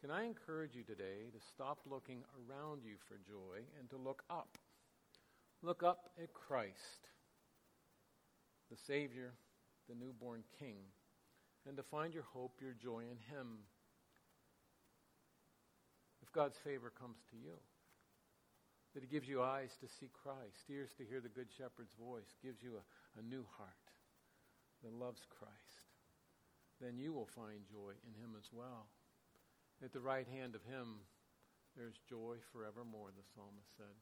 Can 0.00 0.10
I 0.10 0.24
encourage 0.24 0.74
you 0.74 0.84
today 0.84 1.28
to 1.34 1.48
stop 1.50 1.80
looking 1.84 2.22
around 2.48 2.80
you 2.82 2.94
for 3.06 3.18
joy 3.28 3.60
and 3.78 3.90
to 3.90 3.98
look 3.98 4.22
up? 4.30 4.56
Look 5.62 5.82
up 5.82 6.08
at 6.18 6.32
Christ, 6.32 7.10
the 8.70 8.76
Savior, 8.86 9.34
the 9.86 9.94
newborn 9.94 10.44
King, 10.58 10.76
and 11.68 11.76
to 11.76 11.82
find 11.82 12.14
your 12.14 12.24
hope, 12.32 12.58
your 12.62 12.72
joy 12.72 13.00
in 13.00 13.18
Him. 13.36 13.58
God's 16.36 16.60
favor 16.60 16.92
comes 16.92 17.16
to 17.32 17.36
you, 17.40 17.56
that 18.92 19.00
He 19.00 19.08
gives 19.08 19.24
you 19.24 19.40
eyes 19.40 19.72
to 19.80 19.88
see 19.88 20.12
Christ, 20.12 20.68
ears 20.68 20.92
to 21.00 21.08
hear 21.08 21.24
the 21.24 21.32
Good 21.32 21.48
Shepherd's 21.56 21.96
voice, 21.96 22.28
gives 22.44 22.60
you 22.60 22.76
a, 22.76 22.84
a 23.18 23.24
new 23.24 23.48
heart 23.56 23.88
that 24.84 24.92
loves 24.92 25.24
Christ, 25.32 25.88
then 26.76 27.00
you 27.00 27.16
will 27.16 27.28
find 27.32 27.64
joy 27.64 27.96
in 28.04 28.12
Him 28.20 28.36
as 28.36 28.52
well. 28.52 28.84
At 29.82 29.96
the 29.96 30.04
right 30.04 30.28
hand 30.28 30.54
of 30.54 30.60
Him, 30.68 31.00
there's 31.72 31.96
joy 32.04 32.36
forevermore, 32.52 33.16
the 33.16 33.24
psalmist 33.32 33.72
said. 33.80 33.96